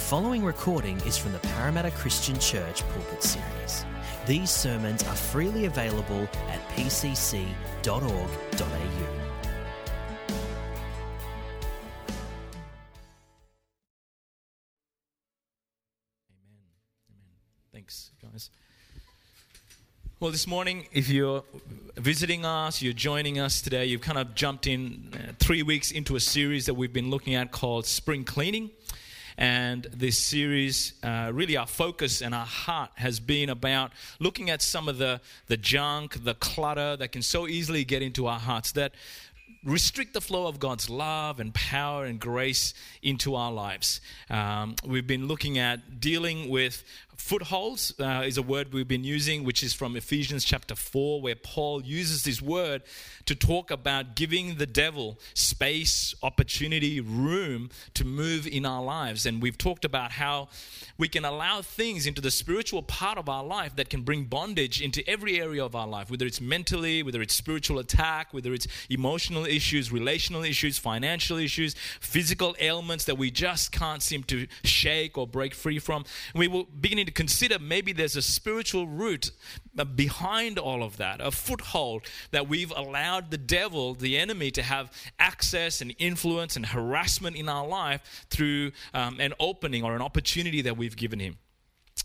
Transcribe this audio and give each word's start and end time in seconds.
The 0.00 0.06
following 0.06 0.42
recording 0.42 0.96
is 1.02 1.18
from 1.18 1.32
the 1.32 1.38
Parramatta 1.40 1.90
Christian 1.90 2.36
Church 2.40 2.82
Pulpit 2.88 3.22
Series. 3.22 3.84
These 4.26 4.48
sermons 4.50 5.02
are 5.04 5.14
freely 5.14 5.66
available 5.66 6.26
at 6.48 6.68
pcc.org.au. 6.70 8.00
Amen. 8.00 8.24
Amen. 17.10 17.36
Thanks, 17.70 18.10
guys. 18.22 18.48
Well, 20.18 20.30
this 20.30 20.46
morning, 20.46 20.86
if 20.92 21.10
you're 21.10 21.44
visiting 21.96 22.46
us, 22.46 22.80
you're 22.80 22.94
joining 22.94 23.38
us 23.38 23.60
today, 23.60 23.84
you've 23.84 24.00
kind 24.00 24.18
of 24.18 24.34
jumped 24.34 24.66
in 24.66 25.12
uh, 25.14 25.32
three 25.38 25.62
weeks 25.62 25.90
into 25.90 26.16
a 26.16 26.20
series 26.20 26.66
that 26.66 26.74
we've 26.74 26.92
been 26.92 27.10
looking 27.10 27.34
at 27.34 27.52
called 27.52 27.86
Spring 27.86 28.24
Cleaning. 28.24 28.70
And 29.40 29.84
this 29.84 30.18
series, 30.18 30.92
uh, 31.02 31.30
really, 31.32 31.56
our 31.56 31.66
focus 31.66 32.20
and 32.20 32.34
our 32.34 32.44
heart 32.44 32.90
has 32.96 33.20
been 33.20 33.48
about 33.48 33.90
looking 34.18 34.50
at 34.50 34.60
some 34.60 34.86
of 34.86 34.98
the, 34.98 35.22
the 35.48 35.56
junk, 35.56 36.24
the 36.24 36.34
clutter 36.34 36.94
that 36.98 37.10
can 37.12 37.22
so 37.22 37.48
easily 37.48 37.82
get 37.82 38.02
into 38.02 38.26
our 38.26 38.38
hearts 38.38 38.72
that 38.72 38.92
restrict 39.64 40.12
the 40.12 40.20
flow 40.20 40.46
of 40.46 40.58
God's 40.60 40.90
love 40.90 41.40
and 41.40 41.54
power 41.54 42.04
and 42.04 42.20
grace 42.20 42.74
into 43.02 43.34
our 43.34 43.50
lives. 43.50 44.02
Um, 44.28 44.76
we've 44.86 45.06
been 45.06 45.26
looking 45.26 45.56
at 45.58 46.00
dealing 46.00 46.50
with 46.50 46.84
footholds, 47.20 47.92
uh, 48.00 48.22
is 48.24 48.38
a 48.38 48.42
word 48.42 48.72
we've 48.72 48.88
been 48.88 49.04
using, 49.04 49.44
which 49.44 49.62
is 49.62 49.74
from 49.74 49.94
Ephesians 49.94 50.44
chapter 50.44 50.74
4, 50.74 51.20
where 51.20 51.36
Paul 51.36 51.82
uses 51.82 52.24
this 52.24 52.40
word 52.40 52.82
to 53.26 53.34
talk 53.34 53.70
about 53.70 54.16
giving 54.16 54.56
the 54.56 54.66
devil 54.66 55.20
space, 55.34 56.14
opportunity, 56.22 57.00
room 57.00 57.70
to 57.94 58.04
move 58.04 58.46
in 58.46 58.64
our 58.66 58.82
lives. 58.82 59.26
And 59.26 59.42
we've 59.42 59.58
talked 59.58 59.84
about 59.84 60.12
how 60.12 60.48
we 60.98 61.08
can 61.08 61.24
allow 61.24 61.62
things 61.62 62.06
into 62.06 62.20
the 62.20 62.30
spiritual 62.30 62.82
part 62.82 63.18
of 63.18 63.28
our 63.28 63.44
life 63.44 63.76
that 63.76 63.90
can 63.90 64.02
bring 64.02 64.24
bondage 64.24 64.80
into 64.80 65.08
every 65.08 65.40
area 65.40 65.64
of 65.64 65.76
our 65.76 65.86
life, 65.86 66.10
whether 66.10 66.26
it's 66.26 66.40
mentally, 66.40 67.02
whether 67.02 67.22
it's 67.22 67.34
spiritual 67.34 67.78
attack, 67.78 68.32
whether 68.32 68.52
it's 68.52 68.66
emotional 68.88 69.44
issues, 69.44 69.92
relational 69.92 70.42
issues, 70.42 70.78
financial 70.78 71.36
issues, 71.36 71.74
physical 72.00 72.56
ailments 72.58 73.04
that 73.04 73.18
we 73.18 73.30
just 73.30 73.72
can't 73.72 74.02
seem 74.02 74.22
to 74.24 74.46
shake 74.64 75.16
or 75.16 75.26
break 75.26 75.54
free 75.54 75.78
from. 75.78 76.04
We 76.34 76.48
will 76.48 76.64
beginning 76.64 77.06
to 77.10 77.14
consider 77.14 77.58
maybe 77.58 77.92
there's 77.92 78.16
a 78.16 78.22
spiritual 78.22 78.86
root 78.86 79.32
behind 79.96 80.58
all 80.58 80.82
of 80.82 80.98
that, 80.98 81.20
a 81.20 81.30
foothold 81.30 82.02
that 82.30 82.48
we've 82.48 82.72
allowed 82.76 83.30
the 83.30 83.38
devil, 83.38 83.94
the 83.94 84.16
enemy, 84.16 84.50
to 84.52 84.62
have 84.62 84.92
access 85.18 85.80
and 85.80 85.94
influence 85.98 86.56
and 86.56 86.66
harassment 86.66 87.36
in 87.36 87.48
our 87.48 87.66
life 87.66 88.26
through 88.30 88.70
um, 88.94 89.18
an 89.18 89.34
opening 89.40 89.82
or 89.82 89.96
an 89.96 90.02
opportunity 90.02 90.62
that 90.62 90.76
we've 90.76 90.96
given 90.96 91.18
him. 91.18 91.36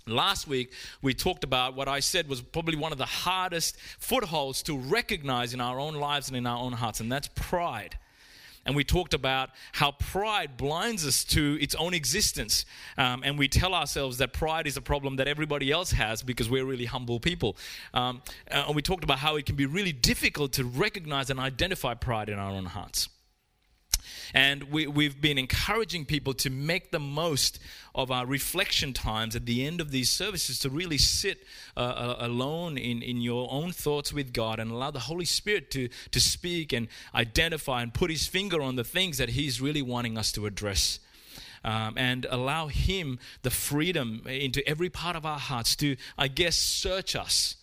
Last 0.08 0.48
week, 0.48 0.74
we 1.02 1.14
talked 1.14 1.44
about 1.44 1.76
what 1.76 1.88
I 1.88 2.00
said 2.00 2.28
was 2.28 2.42
probably 2.42 2.76
one 2.76 2.92
of 2.92 2.98
the 2.98 3.06
hardest 3.06 3.78
footholds 4.00 4.64
to 4.64 4.78
recognize 4.78 5.54
in 5.54 5.62
our 5.62 5.80
own 5.80 5.96
lives 5.96 6.28
and 6.28 6.38
in 6.38 6.48
our 6.48 6.58
own 6.58 6.74
hearts, 6.74 7.00
and 7.00 7.12
that's 7.12 7.30
pride 7.36 7.98
and 8.66 8.76
we 8.76 8.84
talked 8.84 9.14
about 9.14 9.52
how 9.74 9.92
pride 9.92 10.58
blinds 10.58 11.06
us 11.06 11.24
to 11.26 11.58
its 11.62 11.76
own 11.76 11.94
existence. 11.94 12.66
Um, 12.98 13.22
and 13.24 13.38
we 13.38 13.48
tell 13.48 13.74
ourselves 13.74 14.18
that 14.18 14.34
pride 14.34 14.68
is 14.68 14.78
a 14.78 14.82
problem 14.82 15.18
that 15.18 15.28
everybody 15.28 15.72
else 15.72 15.92
has 15.92 16.24
because 16.24 16.50
we're 16.50 16.66
really 16.66 16.86
humble 16.86 17.20
people. 17.20 17.58
Um, 17.94 18.22
uh, 18.50 18.66
and 18.68 18.76
we 18.76 18.82
talked 18.82 19.04
about 19.04 19.20
how 19.20 19.36
it 19.36 19.46
can 19.46 19.56
be 19.56 19.66
really 19.66 19.94
difficult 19.94 20.54
to 20.54 20.64
recognize 20.64 21.30
and 21.30 21.40
identify 21.40 21.94
pride 21.94 22.30
in 22.30 22.40
our 22.40 22.52
own 22.52 22.66
hearts. 22.66 23.10
And 24.34 24.64
we, 24.66 24.88
we've 24.88 25.20
been 25.20 25.38
encouraging 25.38 26.06
people 26.06 26.34
to 26.36 26.50
make 26.50 26.92
the 26.92 27.00
most 27.00 27.60
of 27.94 28.12
our 28.12 28.26
reflection 28.26 28.94
times 28.94 29.36
at 29.36 29.46
the 29.46 29.66
end 29.66 29.80
of 29.82 29.92
these 29.92 30.10
services 30.10 30.60
to 30.60 30.70
really 30.70 30.98
sit 30.98 31.44
uh, 31.78 31.80
uh, 31.80 32.16
alone 32.20 32.78
in, 32.78 33.02
in 33.02 33.22
your 33.22 33.48
own 33.52 33.72
thoughts 33.72 34.12
with 34.12 34.34
God 34.34 34.60
and 34.60 34.72
allow 34.72 34.92
the 34.92 35.00
Holy 35.00 35.26
Spirit 35.26 35.72
to, 35.72 35.90
to 36.12 36.20
speak 36.20 36.74
and 36.74 36.88
identify 37.14 37.82
and 37.82 37.94
put 37.94 38.12
his 38.12 38.28
finger 38.28 38.62
on 38.62 38.76
the 38.76 38.84
things 38.84 39.18
that 39.18 39.30
he's 39.30 39.62
really 39.62 39.82
wanting 39.82 40.18
us 40.18 40.32
to 40.34 40.46
address. 40.46 41.00
Um, 41.64 41.96
and 41.98 42.28
allow 42.30 42.68
Him 42.68 43.18
the 43.42 43.50
freedom 43.50 44.22
into 44.28 44.62
every 44.70 44.92
part 44.92 45.16
of 45.16 45.26
our 45.26 45.40
hearts 45.40 45.76
to, 45.78 45.96
I 46.16 46.28
guess, 46.28 46.56
search 46.56 47.16
us 47.16 47.56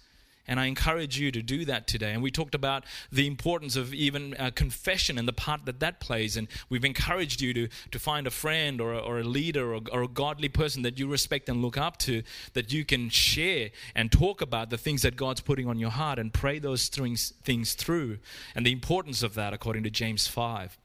and 0.52 0.60
I 0.60 0.66
encourage 0.66 1.18
you 1.18 1.32
to 1.32 1.40
do 1.40 1.64
that 1.64 1.86
today. 1.86 2.12
And 2.12 2.22
we 2.22 2.30
talked 2.30 2.54
about 2.54 2.84
the 3.10 3.26
importance 3.26 3.74
of 3.74 3.94
even 3.94 4.36
uh, 4.38 4.50
confession 4.54 5.16
and 5.16 5.26
the 5.26 5.32
part 5.32 5.64
that 5.64 5.80
that 5.80 5.98
plays. 5.98 6.36
And 6.36 6.46
we've 6.68 6.84
encouraged 6.84 7.40
you 7.40 7.54
to, 7.54 7.68
to 7.90 7.98
find 7.98 8.26
a 8.26 8.30
friend 8.30 8.78
or 8.78 8.92
a, 8.92 8.98
or 8.98 9.20
a 9.20 9.24
leader 9.24 9.72
or, 9.72 9.80
or 9.90 10.02
a 10.02 10.08
godly 10.08 10.50
person 10.50 10.82
that 10.82 10.98
you 10.98 11.08
respect 11.08 11.48
and 11.48 11.62
look 11.62 11.78
up 11.78 11.96
to 12.00 12.22
that 12.52 12.70
you 12.70 12.84
can 12.84 13.08
share 13.08 13.70
and 13.94 14.12
talk 14.12 14.42
about 14.42 14.68
the 14.68 14.76
things 14.76 15.00
that 15.00 15.16
God's 15.16 15.40
putting 15.40 15.66
on 15.66 15.78
your 15.78 15.88
heart 15.88 16.18
and 16.18 16.34
pray 16.34 16.58
those 16.58 16.88
things, 16.88 17.32
things 17.42 17.72
through. 17.72 18.19
And 18.54 18.66
the 18.66 18.72
importance 18.72 19.22
of 19.22 19.32
that, 19.36 19.54
according 19.54 19.84
to 19.84 19.90
James 19.90 20.26
5. 20.26 20.78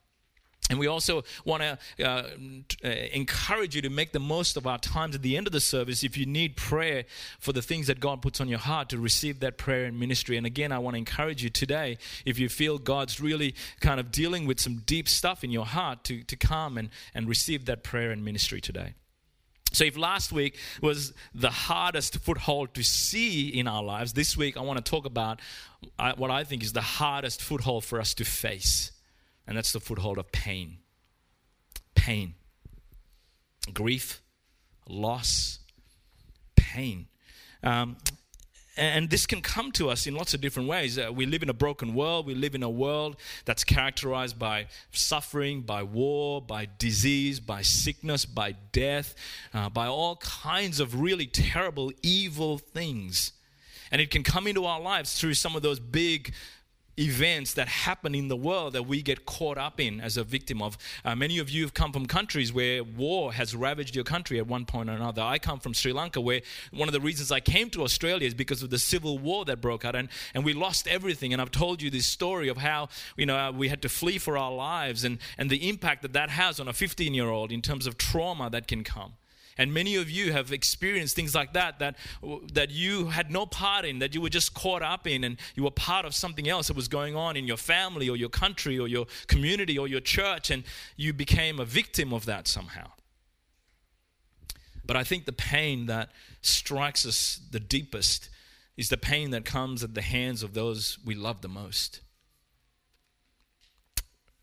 And 0.69 0.79
we 0.79 0.87
also 0.87 1.23
want 1.45 1.63
to 1.63 1.77
uh, 2.05 2.23
uh, 2.83 2.87
encourage 3.13 3.75
you 3.75 3.81
to 3.83 3.89
make 3.89 4.11
the 4.11 4.19
most 4.19 4.57
of 4.57 4.67
our 4.67 4.77
times 4.77 5.15
at 5.15 5.21
the 5.21 5.37
end 5.37 5.47
of 5.47 5.53
the 5.53 5.61
service. 5.61 6.03
If 6.03 6.17
you 6.17 6.25
need 6.25 6.57
prayer 6.57 7.05
for 7.39 7.53
the 7.53 7.61
things 7.61 7.87
that 7.87 7.99
God 7.99 8.21
puts 8.21 8.41
on 8.41 8.49
your 8.49 8.59
heart, 8.59 8.89
to 8.89 8.97
receive 8.97 9.39
that 9.39 9.57
prayer 9.57 9.85
and 9.85 9.97
ministry. 9.97 10.35
And 10.35 10.45
again, 10.45 10.71
I 10.71 10.79
want 10.79 10.95
to 10.95 10.97
encourage 10.97 11.41
you 11.41 11.49
today, 11.49 11.97
if 12.25 12.37
you 12.37 12.49
feel 12.49 12.77
God's 12.79 13.21
really 13.21 13.55
kind 13.79 13.99
of 13.99 14.11
dealing 14.11 14.45
with 14.45 14.59
some 14.59 14.77
deep 14.85 15.07
stuff 15.07 15.43
in 15.43 15.51
your 15.51 15.65
heart, 15.65 16.03
to, 16.05 16.23
to 16.23 16.35
come 16.35 16.77
and, 16.77 16.89
and 17.13 17.27
receive 17.27 17.65
that 17.65 17.83
prayer 17.83 18.11
and 18.11 18.23
ministry 18.23 18.59
today. 18.59 18.93
So, 19.73 19.83
if 19.83 19.97
last 19.97 20.31
week 20.31 20.57
was 20.81 21.13
the 21.35 21.49
hardest 21.49 22.17
foothold 22.19 22.73
to 22.75 22.83
see 22.83 23.49
in 23.49 23.67
our 23.67 23.83
lives, 23.83 24.13
this 24.13 24.37
week 24.37 24.57
I 24.57 24.61
want 24.61 24.83
to 24.83 24.89
talk 24.89 25.05
about 25.05 25.41
uh, 25.99 26.13
what 26.15 26.31
I 26.31 26.45
think 26.45 26.63
is 26.63 26.73
the 26.73 26.81
hardest 26.81 27.41
foothold 27.41 27.83
for 27.83 27.99
us 27.99 28.13
to 28.15 28.25
face 28.25 28.91
and 29.47 29.57
that's 29.57 29.71
the 29.71 29.79
foothold 29.79 30.17
of 30.17 30.31
pain. 30.31 30.77
Pain. 31.95 32.35
Grief, 33.73 34.21
loss, 34.87 35.59
pain. 36.55 37.07
Um, 37.63 37.97
and 38.77 39.09
this 39.09 39.25
can 39.25 39.41
come 39.41 39.71
to 39.73 39.89
us 39.89 40.05
in 40.05 40.13
lots 40.15 40.35
of 40.35 40.41
different 40.41 40.69
ways. 40.69 40.99
Uh, 40.99 41.11
we 41.11 41.25
live 41.25 41.41
in 41.41 41.49
a 41.49 41.53
broken 41.53 41.95
world. 41.95 42.27
We 42.27 42.35
live 42.35 42.53
in 42.53 42.61
a 42.61 42.69
world 42.69 43.17
that's 43.43 43.63
characterized 43.63 44.37
by 44.37 44.67
suffering, 44.91 45.61
by 45.61 45.81
war, 45.81 46.41
by 46.41 46.67
disease, 46.77 47.39
by 47.39 47.63
sickness, 47.63 48.25
by 48.25 48.51
death, 48.71 49.15
uh, 49.53 49.69
by 49.69 49.87
all 49.87 50.17
kinds 50.17 50.79
of 50.79 51.01
really 51.01 51.25
terrible, 51.25 51.91
evil 52.03 52.59
things. 52.59 53.33
And 53.89 53.99
it 53.99 54.11
can 54.11 54.21
come 54.21 54.45
into 54.45 54.65
our 54.65 54.79
lives 54.79 55.19
through 55.19 55.33
some 55.33 55.55
of 55.55 55.63
those 55.63 55.79
big 55.79 56.33
events 56.99 57.53
that 57.53 57.67
happen 57.67 58.15
in 58.15 58.27
the 58.27 58.35
world 58.35 58.73
that 58.73 58.83
we 58.83 59.01
get 59.01 59.25
caught 59.25 59.57
up 59.57 59.79
in 59.79 60.01
as 60.01 60.17
a 60.17 60.23
victim 60.23 60.61
of. 60.61 60.77
Uh, 61.05 61.15
many 61.15 61.37
of 61.37 61.49
you 61.49 61.63
have 61.63 61.73
come 61.73 61.93
from 61.93 62.05
countries 62.05 62.51
where 62.51 62.83
war 62.83 63.33
has 63.33 63.55
ravaged 63.55 63.95
your 63.95 64.03
country 64.03 64.39
at 64.39 64.47
one 64.47 64.65
point 64.65 64.89
or 64.89 64.93
another. 64.93 65.21
I 65.21 65.39
come 65.39 65.59
from 65.59 65.73
Sri 65.73 65.93
Lanka, 65.93 66.19
where 66.19 66.41
one 66.71 66.87
of 66.87 66.93
the 66.93 66.99
reasons 66.99 67.31
I 67.31 67.39
came 67.39 67.69
to 67.71 67.83
Australia 67.83 68.27
is 68.27 68.33
because 68.33 68.63
of 68.63 68.69
the 68.69 68.79
civil 68.79 69.17
war 69.17 69.45
that 69.45 69.61
broke 69.61 69.85
out, 69.85 69.95
and, 69.95 70.09
and 70.33 70.43
we 70.43 70.53
lost 70.53 70.87
everything. 70.87 71.33
And 71.33 71.41
I've 71.41 71.51
told 71.51 71.81
you 71.81 71.89
this 71.89 72.05
story 72.05 72.47
of 72.47 72.57
how 72.57 72.89
you 73.15 73.25
know 73.25 73.37
uh, 73.37 73.51
we 73.51 73.69
had 73.69 73.81
to 73.83 73.89
flee 73.89 74.17
for 74.17 74.37
our 74.37 74.51
lives 74.51 75.03
and, 75.03 75.19
and 75.37 75.49
the 75.49 75.69
impact 75.69 76.01
that 76.01 76.13
that 76.13 76.29
has 76.29 76.59
on 76.59 76.67
a 76.67 76.73
15 76.73 77.13
year 77.13 77.29
old 77.29 77.51
in 77.51 77.61
terms 77.61 77.87
of 77.87 77.97
trauma 77.97 78.49
that 78.49 78.67
can 78.67 78.83
come. 78.83 79.13
And 79.57 79.73
many 79.73 79.95
of 79.95 80.09
you 80.09 80.31
have 80.31 80.51
experienced 80.51 81.15
things 81.15 81.33
like 81.33 81.53
that, 81.53 81.79
that, 81.79 81.95
that 82.53 82.69
you 82.69 83.07
had 83.07 83.31
no 83.31 83.45
part 83.45 83.85
in, 83.85 83.99
that 83.99 84.13
you 84.13 84.21
were 84.21 84.29
just 84.29 84.53
caught 84.53 84.81
up 84.81 85.07
in, 85.07 85.23
and 85.23 85.37
you 85.55 85.63
were 85.63 85.71
part 85.71 86.05
of 86.05 86.13
something 86.13 86.47
else 86.47 86.67
that 86.67 86.75
was 86.75 86.87
going 86.87 87.15
on 87.15 87.35
in 87.35 87.47
your 87.47 87.57
family 87.57 88.09
or 88.09 88.15
your 88.15 88.29
country 88.29 88.77
or 88.77 88.87
your 88.87 89.07
community 89.27 89.77
or 89.77 89.87
your 89.87 90.01
church, 90.01 90.51
and 90.51 90.63
you 90.95 91.13
became 91.13 91.59
a 91.59 91.65
victim 91.65 92.13
of 92.13 92.25
that 92.25 92.47
somehow. 92.47 92.91
But 94.85 94.95
I 94.95 95.03
think 95.03 95.25
the 95.25 95.33
pain 95.33 95.87
that 95.87 96.11
strikes 96.41 97.05
us 97.05 97.41
the 97.51 97.59
deepest 97.59 98.29
is 98.77 98.89
the 98.89 98.97
pain 98.97 99.31
that 99.31 99.43
comes 99.43 99.83
at 99.83 99.95
the 99.95 100.01
hands 100.01 100.43
of 100.43 100.53
those 100.53 100.97
we 101.03 101.15
love 101.15 101.41
the 101.41 101.49
most. 101.49 102.01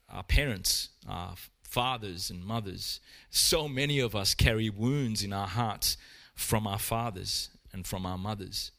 Our 0.08 0.22
parents, 0.22 0.90
our 1.08 1.34
fathers 1.74 2.30
and 2.30 2.44
mothers. 2.44 3.00
So 3.30 3.66
many 3.66 3.98
of 3.98 4.14
us 4.14 4.32
carry 4.32 4.70
wounds 4.70 5.24
in 5.24 5.32
our 5.32 5.48
hearts 5.48 5.96
from 6.36 6.68
our 6.68 6.78
fathers 6.78 7.50
and 7.72 7.84
from 7.84 8.06
our 8.06 8.16
mothers. 8.16 8.70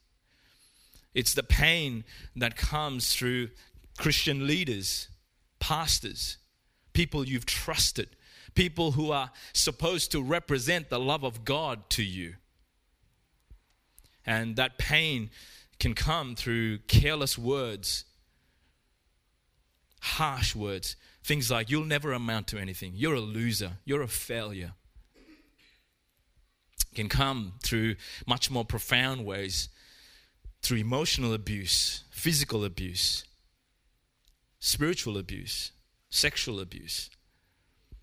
It's 1.14 1.34
the 1.34 1.44
pain 1.44 2.06
that 2.38 2.56
comes 2.56 3.14
through 3.14 3.50
Christian 3.98 4.48
leaders, 4.48 5.10
pastors, 5.60 6.38
people 6.94 7.28
you've 7.28 7.46
trusted, 7.46 8.08
people 8.54 8.94
who 8.94 9.12
are 9.12 9.32
supposed 9.52 10.12
to 10.14 10.24
represent 10.24 10.90
the 10.90 11.00
love 11.00 11.26
of 11.26 11.44
God 11.44 11.90
to 11.92 12.04
you. 12.04 12.36
And 14.26 14.56
that 14.56 14.78
pain 14.78 15.32
can 15.80 15.96
come 15.96 16.34
through 16.34 16.78
careless 16.88 17.38
words, 17.38 18.06
harsh 20.00 20.56
words, 20.56 20.96
Things 21.26 21.50
like, 21.50 21.72
you'll 21.72 21.86
never 21.86 22.14
amount 22.14 22.46
to 22.50 22.60
anything. 22.60 22.92
You're 22.94 23.16
a 23.16 23.20
loser. 23.20 23.78
You're 23.84 24.04
a 24.04 24.08
failure. 24.08 24.74
Can 26.94 27.10
come 27.10 27.54
through 27.64 27.96
much 28.28 28.52
more 28.52 28.64
profound 28.64 29.26
ways 29.26 29.70
through 30.62 30.78
emotional 30.78 31.34
abuse, 31.34 32.04
physical 32.12 32.64
abuse, 32.64 33.26
spiritual 34.60 35.18
abuse, 35.18 35.72
sexual 36.12 36.60
abuse. 36.60 37.10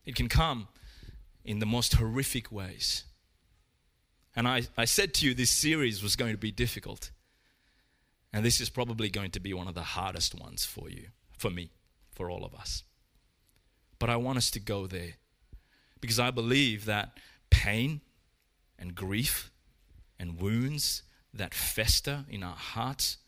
It 0.04 0.16
can 0.16 0.28
come 0.28 0.66
in 1.44 1.60
the 1.60 1.64
most 1.64 1.94
horrific 1.94 2.50
ways. 2.50 3.04
And 4.34 4.48
I, 4.48 4.62
I 4.76 4.84
said 4.84 5.14
to 5.14 5.26
you 5.26 5.32
this 5.32 5.50
series 5.50 6.02
was 6.02 6.16
going 6.16 6.32
to 6.32 6.38
be 6.38 6.50
difficult. 6.50 7.12
And 8.32 8.44
this 8.44 8.60
is 8.60 8.68
probably 8.68 9.10
going 9.10 9.30
to 9.30 9.40
be 9.40 9.54
one 9.54 9.68
of 9.68 9.76
the 9.76 9.82
hardest 9.82 10.34
ones 10.34 10.64
for 10.64 10.90
you, 10.90 11.10
for 11.38 11.50
me, 11.50 11.70
for 12.16 12.28
all 12.28 12.44
of 12.44 12.52
us. 12.52 12.82
But 14.02 14.10
I 14.10 14.16
want 14.16 14.36
us 14.36 14.50
to 14.50 14.58
go 14.58 14.88
there 14.88 15.12
because 16.00 16.18
I 16.18 16.32
believe 16.32 16.86
that 16.86 17.18
pain 17.50 18.00
and 18.76 18.96
grief 18.96 19.52
and 20.18 20.40
wounds 20.40 21.04
that 21.32 21.54
fester 21.54 22.24
in 22.28 22.42
our 22.42 22.56
hearts 22.56 23.18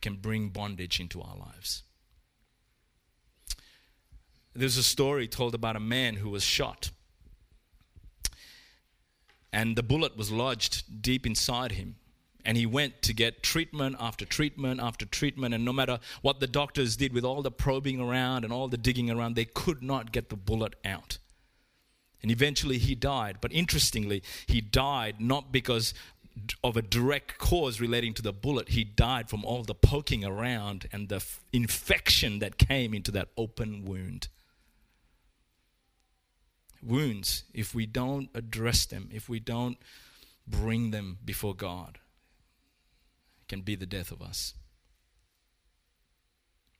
can 0.00 0.14
bring 0.14 0.50
bondage 0.50 1.00
into 1.00 1.20
our 1.20 1.34
lives. 1.36 1.82
There's 4.54 4.76
a 4.76 4.84
story 4.84 5.26
told 5.26 5.52
about 5.52 5.74
a 5.74 5.80
man 5.80 6.14
who 6.14 6.30
was 6.30 6.44
shot 6.44 6.92
and 9.52 9.74
the 9.74 9.82
bullet 9.82 10.16
was 10.16 10.30
lodged 10.30 11.02
deep 11.02 11.26
inside 11.26 11.72
him. 11.72 11.96
And 12.44 12.56
he 12.56 12.66
went 12.66 13.02
to 13.02 13.12
get 13.12 13.42
treatment 13.42 13.96
after 13.98 14.24
treatment 14.24 14.80
after 14.80 15.04
treatment. 15.04 15.54
And 15.54 15.64
no 15.64 15.72
matter 15.72 15.98
what 16.22 16.40
the 16.40 16.46
doctors 16.46 16.96
did 16.96 17.12
with 17.12 17.24
all 17.24 17.42
the 17.42 17.50
probing 17.50 18.00
around 18.00 18.44
and 18.44 18.52
all 18.52 18.68
the 18.68 18.76
digging 18.76 19.10
around, 19.10 19.34
they 19.34 19.44
could 19.44 19.82
not 19.82 20.12
get 20.12 20.28
the 20.28 20.36
bullet 20.36 20.74
out. 20.84 21.18
And 22.22 22.30
eventually 22.30 22.78
he 22.78 22.94
died. 22.94 23.38
But 23.40 23.52
interestingly, 23.52 24.22
he 24.46 24.60
died 24.60 25.20
not 25.20 25.52
because 25.52 25.94
of 26.62 26.76
a 26.76 26.82
direct 26.82 27.38
cause 27.38 27.80
relating 27.80 28.14
to 28.14 28.22
the 28.22 28.32
bullet. 28.32 28.70
He 28.70 28.84
died 28.84 29.28
from 29.28 29.44
all 29.44 29.64
the 29.64 29.74
poking 29.74 30.24
around 30.24 30.88
and 30.92 31.08
the 31.08 31.16
f- 31.16 31.40
infection 31.52 32.38
that 32.38 32.58
came 32.58 32.94
into 32.94 33.10
that 33.10 33.28
open 33.36 33.84
wound 33.84 34.28
wounds, 36.82 37.44
if 37.52 37.74
we 37.74 37.86
don't 37.86 38.28
address 38.34 38.86
them, 38.86 39.08
if 39.12 39.28
we 39.28 39.40
don't 39.40 39.78
bring 40.46 40.90
them 40.90 41.18
before 41.24 41.54
God, 41.54 41.98
can 43.48 43.62
be 43.62 43.74
the 43.74 43.86
death 43.86 44.10
of 44.10 44.22
us. 44.22 44.54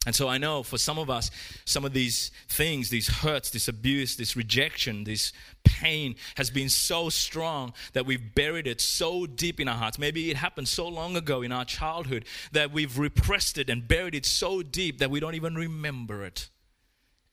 And 0.06 0.14
so 0.14 0.26
I 0.26 0.38
know 0.38 0.62
for 0.62 0.78
some 0.78 0.98
of 0.98 1.10
us, 1.10 1.30
some 1.66 1.84
of 1.84 1.92
these 1.92 2.30
things, 2.48 2.88
these 2.88 3.08
hurts, 3.08 3.50
this 3.50 3.68
abuse, 3.68 4.16
this 4.16 4.36
rejection, 4.36 5.04
this 5.04 5.34
pain 5.64 6.14
has 6.36 6.50
been 6.50 6.70
so 6.70 7.10
strong 7.10 7.74
that 7.92 8.06
we've 8.06 8.34
buried 8.34 8.66
it 8.66 8.80
so 8.80 9.26
deep 9.26 9.60
in 9.60 9.68
our 9.68 9.76
hearts. 9.76 9.98
Maybe 9.98 10.30
it 10.30 10.36
happened 10.36 10.68
so 10.68 10.88
long 10.88 11.16
ago 11.16 11.42
in 11.42 11.52
our 11.52 11.64
childhood 11.66 12.24
that 12.52 12.72
we've 12.72 12.98
repressed 12.98 13.58
it 13.58 13.68
and 13.68 13.86
buried 13.86 14.14
it 14.14 14.24
so 14.24 14.62
deep 14.62 14.98
that 15.00 15.10
we 15.10 15.20
don't 15.20 15.34
even 15.34 15.54
remember 15.54 16.24
it. 16.24 16.48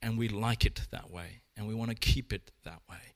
And 0.02 0.18
we 0.18 0.28
like 0.28 0.66
it 0.66 0.82
that 0.92 1.10
way 1.10 1.44
and 1.56 1.68
we 1.68 1.74
want 1.74 1.92
to 1.92 1.96
keep 1.96 2.34
it 2.34 2.52
that 2.66 2.82
way. 2.90 3.15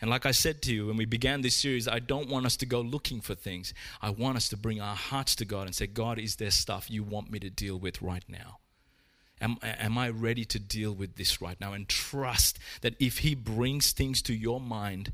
And 0.00 0.08
like 0.08 0.24
I 0.24 0.30
said 0.30 0.62
to 0.62 0.74
you 0.74 0.86
when 0.86 0.96
we 0.96 1.04
began 1.04 1.42
this 1.42 1.56
series, 1.56 1.86
I 1.86 1.98
don't 1.98 2.28
want 2.28 2.46
us 2.46 2.56
to 2.58 2.66
go 2.66 2.80
looking 2.80 3.20
for 3.20 3.34
things. 3.34 3.74
I 4.00 4.10
want 4.10 4.36
us 4.36 4.48
to 4.48 4.56
bring 4.56 4.80
our 4.80 4.96
hearts 4.96 5.34
to 5.36 5.44
God 5.44 5.66
and 5.66 5.74
say, 5.74 5.86
God, 5.86 6.18
is 6.18 6.36
there 6.36 6.50
stuff 6.50 6.90
you 6.90 7.02
want 7.02 7.30
me 7.30 7.38
to 7.40 7.50
deal 7.50 7.78
with 7.78 8.00
right 8.00 8.24
now? 8.26 8.58
Am, 9.42 9.58
am 9.62 9.98
I 9.98 10.08
ready 10.08 10.44
to 10.46 10.58
deal 10.58 10.92
with 10.92 11.16
this 11.16 11.40
right 11.40 11.60
now? 11.60 11.72
And 11.72 11.88
trust 11.88 12.58
that 12.80 12.94
if 12.98 13.18
He 13.18 13.34
brings 13.34 13.92
things 13.92 14.22
to 14.22 14.34
your 14.34 14.60
mind, 14.60 15.12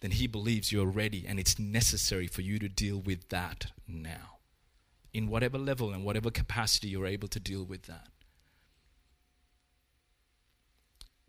then 0.00 0.12
He 0.12 0.26
believes 0.26 0.70
you're 0.70 0.86
ready 0.86 1.24
and 1.26 1.40
it's 1.40 1.58
necessary 1.58 2.26
for 2.26 2.42
you 2.42 2.58
to 2.60 2.68
deal 2.68 3.00
with 3.00 3.28
that 3.30 3.66
now. 3.88 4.38
In 5.12 5.28
whatever 5.28 5.58
level 5.58 5.92
and 5.92 6.04
whatever 6.04 6.30
capacity 6.30 6.88
you're 6.88 7.06
able 7.06 7.28
to 7.28 7.40
deal 7.40 7.64
with 7.64 7.84
that. 7.84 8.08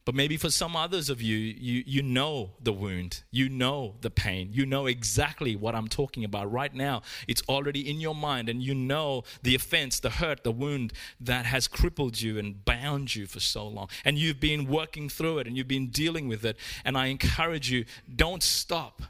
But 0.06 0.14
maybe 0.14 0.38
for 0.38 0.52
some 0.52 0.76
others 0.76 1.10
of 1.10 1.20
you, 1.20 1.36
you, 1.36 1.84
you 1.88 2.04
know 2.04 2.52
the 2.62 2.72
wound, 2.72 3.24
you 3.32 3.50
know 3.50 3.96
the 4.02 4.12
pain, 4.12 4.50
you 4.54 4.64
know 4.64 4.86
exactly 4.86 5.56
what 5.56 5.74
I'm 5.74 5.88
talking 5.88 6.24
about 6.24 6.52
right 6.52 6.74
now. 6.74 7.02
It's 7.28 7.42
already 7.50 7.90
in 7.90 8.00
your 8.00 8.14
mind, 8.14 8.48
and 8.48 8.62
you 8.62 8.76
know 8.76 9.24
the 9.42 9.56
offense, 9.56 10.00
the 10.00 10.12
hurt, 10.12 10.44
the 10.44 10.52
wound 10.52 10.94
that 11.20 11.48
has 11.48 11.68
crippled 11.68 12.22
you 12.22 12.38
and 12.38 12.64
bound 12.64 13.16
you 13.16 13.26
for 13.26 13.40
so 13.40 13.68
long. 13.68 13.90
And 14.06 14.20
you've 14.20 14.40
been 14.40 14.68
working 14.68 15.10
through 15.10 15.40
it 15.40 15.48
and 15.48 15.58
you've 15.58 15.68
been 15.68 15.88
dealing 15.88 16.28
with 16.28 16.46
it. 16.46 16.58
And 16.86 16.96
I 16.96 17.08
encourage 17.08 17.72
you, 17.72 17.86
don't 18.16 18.44
stop 18.44 19.02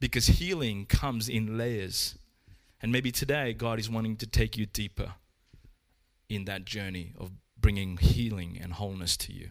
because 0.00 0.26
healing 0.26 0.86
comes 0.86 1.28
in 1.28 1.56
layers. 1.56 2.16
And 2.82 2.90
maybe 2.90 3.12
today, 3.12 3.52
God 3.52 3.78
is 3.78 3.88
wanting 3.88 4.16
to 4.16 4.26
take 4.26 4.58
you 4.58 4.66
deeper 4.66 5.14
in 6.28 6.44
that 6.46 6.64
journey 6.64 7.14
of 7.16 7.30
bringing 7.58 7.98
healing 7.98 8.58
and 8.60 8.72
wholeness 8.72 9.16
to 9.18 9.32
you. 9.32 9.50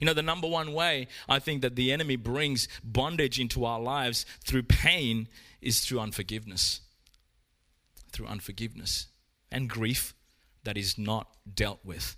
You 0.00 0.06
know, 0.06 0.14
the 0.14 0.22
number 0.22 0.48
one 0.48 0.72
way 0.72 1.08
I 1.28 1.38
think 1.38 1.62
that 1.62 1.76
the 1.76 1.92
enemy 1.92 2.16
brings 2.16 2.68
bondage 2.84 3.40
into 3.40 3.64
our 3.64 3.80
lives 3.80 4.26
through 4.44 4.64
pain 4.64 5.28
is 5.60 5.80
through 5.80 6.00
unforgiveness. 6.00 6.80
Through 8.12 8.26
unforgiveness 8.26 9.08
and 9.50 9.68
grief 9.68 10.14
that 10.64 10.76
is 10.76 10.98
not 10.98 11.28
dealt 11.52 11.80
with. 11.84 12.16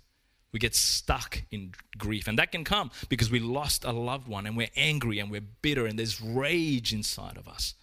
We 0.51 0.59
get 0.59 0.73
stuck 0.73 1.43
in 1.51 1.73
grief, 1.97 2.27
and 2.27 2.39
that 2.39 2.51
can 2.51 2.63
come 2.63 2.89
because 3.07 3.29
we 3.29 3.39
lost 3.39 3.85
a 3.85 3.91
loved 3.91 4.27
one 4.27 4.47
and 4.47 4.57
we're 4.57 4.71
angry 4.75 5.19
and 5.19 5.29
we're 5.29 5.41
bitter 5.41 5.85
and 5.85 5.97
there's 5.97 6.19
rage 6.19 6.91
inside 6.91 7.37
of 7.37 7.47
us. 7.47 7.75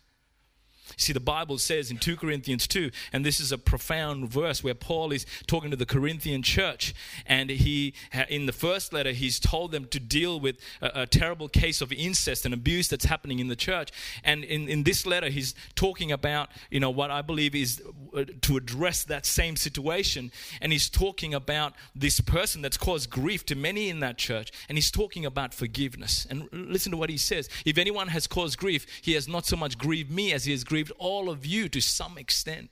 See, 0.98 1.12
the 1.12 1.20
Bible 1.20 1.58
says 1.58 1.90
in 1.90 1.98
2 1.98 2.16
Corinthians 2.16 2.66
2, 2.66 2.90
and 3.12 3.22
this 3.22 3.38
is 3.38 3.52
a 3.52 3.58
profound 3.58 4.30
verse 4.30 4.64
where 4.64 4.74
Paul 4.74 5.12
is 5.12 5.26
talking 5.46 5.70
to 5.70 5.76
the 5.76 5.84
Corinthian 5.84 6.42
church, 6.42 6.94
and 7.26 7.50
he, 7.50 7.92
in 8.30 8.46
the 8.46 8.52
first 8.52 8.94
letter, 8.94 9.12
he's 9.12 9.38
told 9.38 9.72
them 9.72 9.84
to 9.88 10.00
deal 10.00 10.40
with 10.40 10.56
a, 10.80 11.02
a 11.02 11.06
terrible 11.06 11.50
case 11.50 11.82
of 11.82 11.92
incest 11.92 12.46
and 12.46 12.54
abuse 12.54 12.88
that's 12.88 13.04
happening 13.04 13.40
in 13.40 13.48
the 13.48 13.56
church. 13.56 13.90
And 14.24 14.42
in, 14.42 14.70
in 14.70 14.84
this 14.84 15.04
letter, 15.04 15.28
he's 15.28 15.54
talking 15.74 16.12
about, 16.12 16.48
you 16.70 16.80
know, 16.80 16.88
what 16.88 17.10
I 17.10 17.20
believe 17.20 17.54
is 17.54 17.82
uh, 18.16 18.24
to 18.40 18.56
address 18.56 19.04
that 19.04 19.26
same 19.26 19.56
situation. 19.56 20.32
And 20.62 20.72
he's 20.72 20.88
talking 20.88 21.34
about 21.34 21.74
this 21.94 22.20
person 22.20 22.62
that's 22.62 22.78
caused 22.78 23.10
grief 23.10 23.44
to 23.46 23.54
many 23.54 23.90
in 23.90 24.00
that 24.00 24.16
church, 24.16 24.50
and 24.70 24.78
he's 24.78 24.90
talking 24.90 25.26
about 25.26 25.52
forgiveness. 25.52 26.26
And 26.30 26.48
listen 26.50 26.90
to 26.92 26.96
what 26.96 27.10
he 27.10 27.18
says 27.18 27.50
If 27.66 27.76
anyone 27.76 28.08
has 28.08 28.26
caused 28.26 28.58
grief, 28.58 28.86
he 29.02 29.12
has 29.12 29.28
not 29.28 29.44
so 29.44 29.56
much 29.56 29.76
grieved 29.76 30.10
me 30.10 30.32
as 30.32 30.46
he 30.46 30.52
has 30.52 30.64
grieved 30.64 30.85
grieved 30.86 31.00
all 31.00 31.30
of 31.30 31.44
you 31.44 31.68
to 31.68 31.80
some 31.80 32.18
extent. 32.18 32.70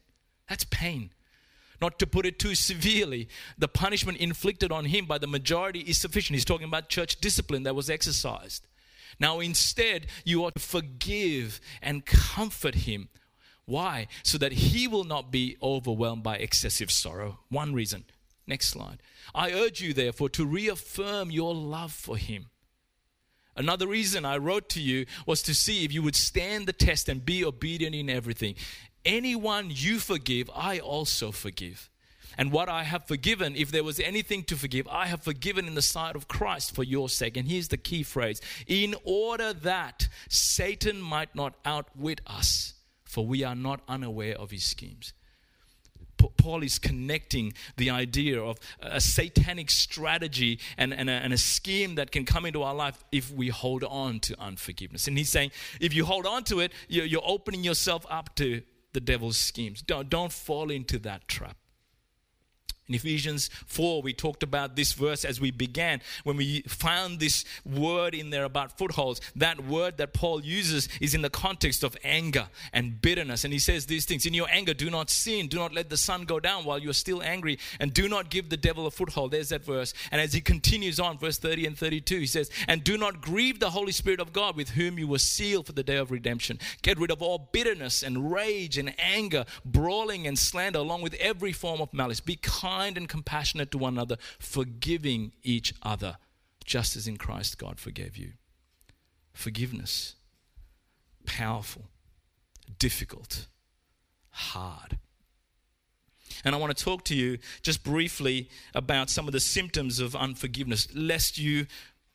That's 0.48 0.64
pain. 0.64 1.10
Not 1.80 1.98
to 1.98 2.06
put 2.06 2.26
it 2.26 2.38
too 2.38 2.54
severely, 2.54 3.28
the 3.58 3.68
punishment 3.68 4.18
inflicted 4.18 4.70
on 4.70 4.86
him 4.86 5.06
by 5.06 5.18
the 5.18 5.26
majority 5.26 5.80
is 5.80 5.98
sufficient. 5.98 6.34
He's 6.34 6.44
talking 6.44 6.68
about 6.68 6.88
church 6.88 7.20
discipline 7.20 7.64
that 7.64 7.74
was 7.74 7.90
exercised. 7.90 8.66
Now, 9.18 9.40
instead, 9.40 10.06
you 10.24 10.44
ought 10.44 10.54
to 10.54 10.60
forgive 10.60 11.60
and 11.82 12.06
comfort 12.06 12.74
him. 12.74 13.08
Why? 13.66 14.08
So 14.22 14.38
that 14.38 14.52
he 14.52 14.88
will 14.88 15.04
not 15.04 15.30
be 15.30 15.56
overwhelmed 15.62 16.22
by 16.22 16.36
excessive 16.36 16.90
sorrow. 16.90 17.40
One 17.48 17.74
reason. 17.74 18.04
Next 18.46 18.68
slide. 18.68 19.02
I 19.34 19.52
urge 19.52 19.80
you, 19.80 19.94
therefore, 19.94 20.28
to 20.30 20.44
reaffirm 20.44 21.30
your 21.30 21.54
love 21.54 21.92
for 21.92 22.16
him. 22.16 22.46
Another 23.56 23.86
reason 23.86 24.24
I 24.24 24.36
wrote 24.38 24.68
to 24.70 24.80
you 24.80 25.06
was 25.26 25.42
to 25.42 25.54
see 25.54 25.84
if 25.84 25.92
you 25.92 26.02
would 26.02 26.16
stand 26.16 26.66
the 26.66 26.72
test 26.72 27.08
and 27.08 27.24
be 27.24 27.44
obedient 27.44 27.94
in 27.94 28.10
everything. 28.10 28.56
Anyone 29.04 29.70
you 29.70 29.98
forgive, 29.98 30.50
I 30.54 30.78
also 30.78 31.30
forgive. 31.30 31.90
And 32.36 32.50
what 32.50 32.68
I 32.68 32.82
have 32.82 33.06
forgiven, 33.06 33.54
if 33.54 33.70
there 33.70 33.84
was 33.84 34.00
anything 34.00 34.42
to 34.44 34.56
forgive, 34.56 34.88
I 34.88 35.06
have 35.06 35.22
forgiven 35.22 35.66
in 35.66 35.74
the 35.74 35.82
sight 35.82 36.16
of 36.16 36.26
Christ 36.26 36.74
for 36.74 36.82
your 36.82 37.08
sake. 37.08 37.36
And 37.36 37.48
here's 37.48 37.68
the 37.68 37.76
key 37.76 38.02
phrase 38.02 38.40
in 38.66 38.94
order 39.04 39.52
that 39.52 40.08
Satan 40.28 41.00
might 41.00 41.34
not 41.34 41.54
outwit 41.64 42.20
us, 42.26 42.74
for 43.04 43.26
we 43.26 43.44
are 43.44 43.54
not 43.54 43.82
unaware 43.88 44.36
of 44.36 44.50
his 44.50 44.64
schemes. 44.64 45.12
Paul 46.36 46.62
is 46.62 46.78
connecting 46.78 47.52
the 47.76 47.90
idea 47.90 48.42
of 48.42 48.58
a 48.80 49.00
satanic 49.00 49.70
strategy 49.70 50.60
and, 50.76 50.92
and, 50.92 51.08
a, 51.08 51.12
and 51.12 51.32
a 51.32 51.38
scheme 51.38 51.96
that 51.96 52.10
can 52.10 52.24
come 52.24 52.46
into 52.46 52.62
our 52.62 52.74
life 52.74 53.04
if 53.12 53.30
we 53.30 53.48
hold 53.48 53.84
on 53.84 54.20
to 54.20 54.40
unforgiveness. 54.40 55.06
And 55.06 55.16
he's 55.18 55.30
saying, 55.30 55.50
if 55.80 55.94
you 55.94 56.04
hold 56.04 56.26
on 56.26 56.44
to 56.44 56.60
it, 56.60 56.72
you're, 56.88 57.06
you're 57.06 57.22
opening 57.24 57.64
yourself 57.64 58.06
up 58.08 58.34
to 58.36 58.62
the 58.92 59.00
devil's 59.00 59.36
schemes. 59.36 59.82
Don't, 59.82 60.08
don't 60.08 60.32
fall 60.32 60.70
into 60.70 60.98
that 61.00 61.28
trap. 61.28 61.56
In 62.86 62.94
Ephesians 62.94 63.48
4, 63.64 64.02
we 64.02 64.12
talked 64.12 64.42
about 64.42 64.76
this 64.76 64.92
verse 64.92 65.24
as 65.24 65.40
we 65.40 65.50
began. 65.50 66.02
When 66.22 66.36
we 66.36 66.60
found 66.62 67.18
this 67.18 67.46
word 67.64 68.14
in 68.14 68.28
there 68.28 68.44
about 68.44 68.76
footholds, 68.76 69.22
that 69.36 69.64
word 69.64 69.96
that 69.96 70.12
Paul 70.12 70.42
uses 70.42 70.90
is 71.00 71.14
in 71.14 71.22
the 71.22 71.30
context 71.30 71.82
of 71.82 71.96
anger 72.04 72.46
and 72.74 73.00
bitterness. 73.00 73.42
And 73.44 73.54
he 73.54 73.58
says 73.58 73.86
these 73.86 74.04
things 74.04 74.26
In 74.26 74.34
your 74.34 74.48
anger, 74.50 74.74
do 74.74 74.90
not 74.90 75.08
sin. 75.08 75.46
Do 75.46 75.56
not 75.56 75.72
let 75.72 75.88
the 75.88 75.96
sun 75.96 76.24
go 76.24 76.38
down 76.38 76.66
while 76.66 76.78
you're 76.78 76.92
still 76.92 77.22
angry. 77.22 77.58
And 77.80 77.94
do 77.94 78.06
not 78.06 78.28
give 78.28 78.50
the 78.50 78.58
devil 78.58 78.86
a 78.86 78.90
foothold. 78.90 79.30
There's 79.30 79.48
that 79.48 79.64
verse. 79.64 79.94
And 80.12 80.20
as 80.20 80.34
he 80.34 80.42
continues 80.42 81.00
on, 81.00 81.16
verse 81.16 81.38
30 81.38 81.66
and 81.66 81.78
32, 81.78 82.18
he 82.18 82.26
says, 82.26 82.50
And 82.68 82.84
do 82.84 82.98
not 82.98 83.22
grieve 83.22 83.60
the 83.60 83.70
Holy 83.70 83.92
Spirit 83.92 84.20
of 84.20 84.34
God 84.34 84.56
with 84.56 84.70
whom 84.70 84.98
you 84.98 85.08
were 85.08 85.18
sealed 85.18 85.64
for 85.64 85.72
the 85.72 85.82
day 85.82 85.96
of 85.96 86.10
redemption. 86.10 86.58
Get 86.82 86.98
rid 86.98 87.10
of 87.10 87.22
all 87.22 87.48
bitterness 87.50 88.02
and 88.02 88.30
rage 88.30 88.76
and 88.76 88.94
anger, 88.98 89.46
brawling 89.64 90.26
and 90.26 90.38
slander, 90.38 90.80
along 90.80 91.00
with 91.00 91.14
every 91.14 91.52
form 91.52 91.80
of 91.80 91.94
malice. 91.94 92.20
Be 92.20 92.36
kind 92.36 92.73
kind 92.74 92.96
and 92.96 93.08
compassionate 93.08 93.70
to 93.70 93.78
one 93.78 93.94
another, 93.94 94.16
forgiving 94.38 95.32
each 95.42 95.74
other, 95.82 96.16
just 96.64 96.96
as 96.96 97.06
in 97.06 97.16
Christ 97.16 97.58
God 97.58 97.78
forgave 97.78 98.16
you. 98.16 98.32
Forgiveness, 99.32 100.14
powerful, 101.26 101.88
difficult, 102.78 103.46
hard. 104.30 104.98
And 106.44 106.54
I 106.54 106.58
want 106.58 106.76
to 106.76 106.84
talk 106.84 107.04
to 107.04 107.14
you 107.14 107.38
just 107.62 107.84
briefly 107.84 108.48
about 108.74 109.08
some 109.08 109.26
of 109.26 109.32
the 109.32 109.40
symptoms 109.40 110.00
of 110.00 110.16
unforgiveness, 110.16 110.88
lest 110.94 111.38
you 111.38 111.66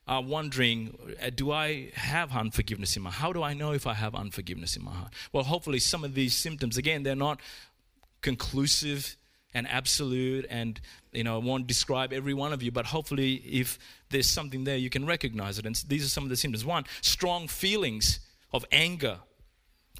are 0.07 0.21
wondering, 0.21 0.97
uh, 1.21 1.29
do 1.29 1.51
I 1.51 1.91
have 1.93 2.35
unforgiveness 2.35 2.97
in 2.97 3.03
my 3.03 3.11
heart? 3.11 3.21
How 3.21 3.33
do 3.33 3.43
I 3.43 3.53
know 3.53 3.73
if 3.73 3.85
I 3.85 3.93
have 3.93 4.15
unforgiveness 4.15 4.75
in 4.75 4.83
my 4.83 4.91
heart? 4.91 5.13
Well, 5.31 5.43
hopefully, 5.43 5.79
some 5.79 6.03
of 6.03 6.15
these 6.15 6.35
symptoms, 6.35 6.77
again, 6.77 7.03
they're 7.03 7.15
not 7.15 7.39
conclusive 8.21 9.15
and 9.53 9.67
absolute 9.67 10.45
and 10.49 10.79
you 11.11 11.23
know 11.23 11.35
I 11.35 11.43
won't 11.43 11.67
describe 11.67 12.13
every 12.13 12.33
one 12.33 12.53
of 12.53 12.61
you 12.61 12.71
but 12.71 12.87
hopefully 12.87 13.35
if 13.35 13.79
there's 14.09 14.29
something 14.29 14.63
there 14.63 14.77
you 14.77 14.89
can 14.89 15.05
recognize 15.05 15.57
it. 15.59 15.65
And 15.65 15.75
these 15.87 16.05
are 16.05 16.09
some 16.09 16.23
of 16.23 16.29
the 16.29 16.37
symptoms. 16.37 16.65
One 16.65 16.85
strong 17.01 17.47
feelings 17.47 18.19
of 18.51 18.65
anger 18.71 19.19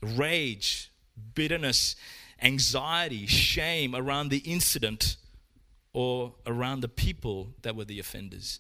rage 0.02 0.92
bitterness 1.36 1.96
anxiety 2.42 3.26
shame 3.26 3.96
around 3.96 4.30
the 4.30 4.38
incident 4.40 5.18
or 5.94 6.36
around 6.46 6.82
the 6.82 6.88
people 6.88 7.54
that 7.62 7.76
were 7.76 7.86
the 7.86 8.00
offenders. 8.00 8.60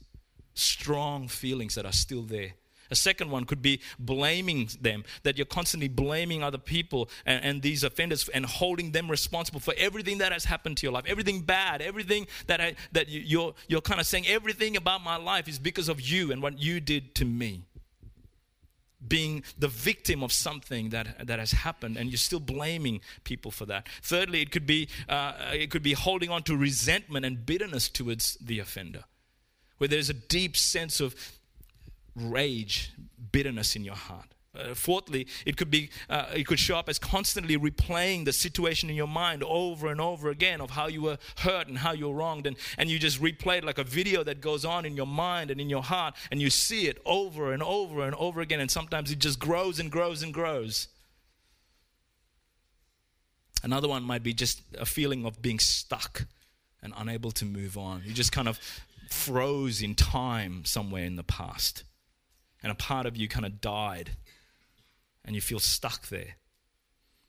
Strong 0.54 1.30
feelings 1.30 1.76
that 1.76 1.86
are 1.86 1.94
still 1.94 2.24
there 2.24 2.54
a 2.92 2.96
second 2.96 3.30
one 3.30 3.46
could 3.46 3.62
be 3.62 3.82
blaming 3.98 4.70
them, 4.82 5.04
that 5.24 5.38
you're 5.38 5.46
constantly 5.46 5.88
blaming 5.88 6.44
other 6.44 6.58
people 6.58 7.10
and, 7.26 7.44
and, 7.44 7.62
these 7.62 7.84
offenders 7.84 8.30
and 8.30 8.46
holding 8.46 8.92
them 8.92 9.10
responsible 9.12 9.60
for 9.60 9.74
everything 9.78 10.20
that 10.20 10.32
has 10.32 10.46
happened 10.46 10.78
to 10.78 10.86
your 10.86 10.94
life, 10.94 11.04
everything 11.08 11.42
bad, 11.42 11.82
everything 11.82 12.26
that, 12.48 12.62
I, 12.62 12.76
that 12.94 13.10
you, 13.10 13.22
you're, 13.22 13.54
you're 13.68 13.82
kind 13.82 14.00
of 14.00 14.08
saying, 14.08 14.28
everything 14.28 14.78
about 14.78 15.04
my 15.04 15.18
life 15.18 15.48
is 15.48 15.60
because 15.60 15.90
of 15.90 16.00
you 16.02 16.32
and 16.32 16.42
what 16.42 16.60
you 16.60 16.80
did 16.80 17.16
to 17.16 17.26
me. 17.26 17.66
Being 19.06 19.44
the 19.58 19.70
victim 19.70 20.24
of 20.24 20.34
something 20.34 20.90
that, 20.90 21.26
that 21.28 21.40
has 21.40 21.54
happened, 21.54 21.96
and 21.96 22.10
you're 22.10 22.18
still 22.18 22.42
blaming 22.42 23.00
people 23.24 23.50
for 23.50 23.66
that. 23.68 23.88
Thirdly, 24.02 24.42
it 24.42 24.52
could 24.52 24.66
be 24.66 24.90
uh, 25.08 25.32
it 25.54 25.72
could 25.72 25.84
be 25.84 25.94
holding 25.94 26.30
on 26.30 26.44
to 26.44 26.58
resentment 26.58 27.26
and 27.26 27.46
bitterness 27.46 27.88
towards 27.88 28.36
the 28.42 28.60
offender, 28.60 29.06
where 29.78 29.88
there's 29.88 30.10
a 30.10 30.14
deep 30.14 30.58
sense 30.58 31.00
of 31.00 31.16
rage, 32.16 32.92
bitterness 33.32 33.76
in 33.76 33.84
your 33.84 33.96
heart. 33.96 34.34
Uh, 34.58 34.74
fourthly, 34.74 35.28
it 35.46 35.58
could 35.58 35.70
be 35.70 35.92
uh, 36.10 36.26
it 36.34 36.48
could 36.48 36.60
show 36.60 36.76
up 36.76 36.90
as 36.90 36.98
constantly 36.98 37.56
replaying 37.56 38.26
the 38.26 38.34
situation 38.34 38.90
in 38.90 38.96
your 38.96 39.08
mind 39.08 39.44
over 39.44 39.88
and 39.92 40.02
over 40.02 40.30
again 40.30 40.60
of 40.60 40.72
how 40.72 40.88
you 40.88 41.04
were 41.04 41.18
hurt 41.38 41.68
and 41.68 41.78
how 41.78 41.92
you 41.92 42.08
were 42.10 42.16
wronged, 42.16 42.48
and, 42.48 42.58
and 42.78 42.90
you 42.90 42.98
just 42.98 43.22
replay 43.22 43.60
it 43.60 43.64
like 43.64 43.78
a 43.78 43.84
video 43.84 44.24
that 44.24 44.42
goes 44.42 44.66
on 44.66 44.86
in 44.86 44.96
your 44.96 45.06
mind 45.06 45.52
and 45.52 45.62
in 45.62 45.70
your 45.70 45.84
heart, 45.84 46.16
and 46.32 46.42
you 46.42 46.50
see 46.50 46.88
it 46.88 46.98
over 47.06 47.54
and 47.54 47.62
over 47.62 48.02
and 48.02 48.16
over 48.16 48.42
again, 48.42 48.60
and 48.60 48.72
sometimes 48.72 49.12
it 49.12 49.20
just 49.20 49.40
grows 49.40 49.80
and 49.80 49.92
grows 49.92 50.24
and 50.24 50.34
grows. 50.34 50.88
Another 53.62 53.88
one 53.88 54.04
might 54.04 54.24
be 54.24 54.34
just 54.34 54.62
a 54.80 54.86
feeling 54.86 55.26
of 55.26 55.42
being 55.44 55.60
stuck 55.60 56.26
and 56.82 56.94
unable 56.98 57.30
to 57.32 57.46
move 57.46 57.78
on. 57.78 58.02
You 58.04 58.14
just 58.14 58.32
kind 58.32 58.48
of 58.48 58.60
froze 59.12 59.82
in 59.82 59.94
time 59.96 60.66
somewhere 60.66 61.04
in 61.04 61.18
the 61.18 61.24
past 61.24 61.84
and 62.62 62.72
a 62.72 62.76
part 62.76 63.06
of 63.06 63.16
you 63.18 63.28
kind 63.28 63.46
of 63.46 63.62
died 63.62 64.12
and 65.26 65.36
you 65.36 65.42
feel 65.42 65.60
stuck 65.60 66.08
there. 66.10 66.36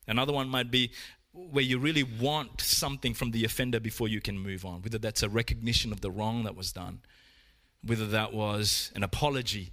Another 0.07 0.33
one 0.33 0.49
might 0.49 0.71
be 0.71 0.91
where 1.33 1.63
you 1.63 1.79
really 1.79 2.03
want 2.03 2.61
something 2.61 3.15
from 3.15 3.31
the 3.31 3.45
offender 3.45 3.79
before 3.79 4.09
you 4.09 4.21
can 4.21 4.39
move 4.39 4.65
on, 4.65 4.83
whether 4.83 4.99
that's 4.99 5.23
a 5.23 5.29
recognition 5.29 5.93
of 5.93 6.01
the 6.01 6.11
wrong 6.11 6.43
that 6.45 6.57
was 6.57 6.73
done, 6.73 7.01
whether 7.85 8.07
that 8.07 8.33
was 8.33 8.91
an 8.97 9.05
apology, 9.05 9.71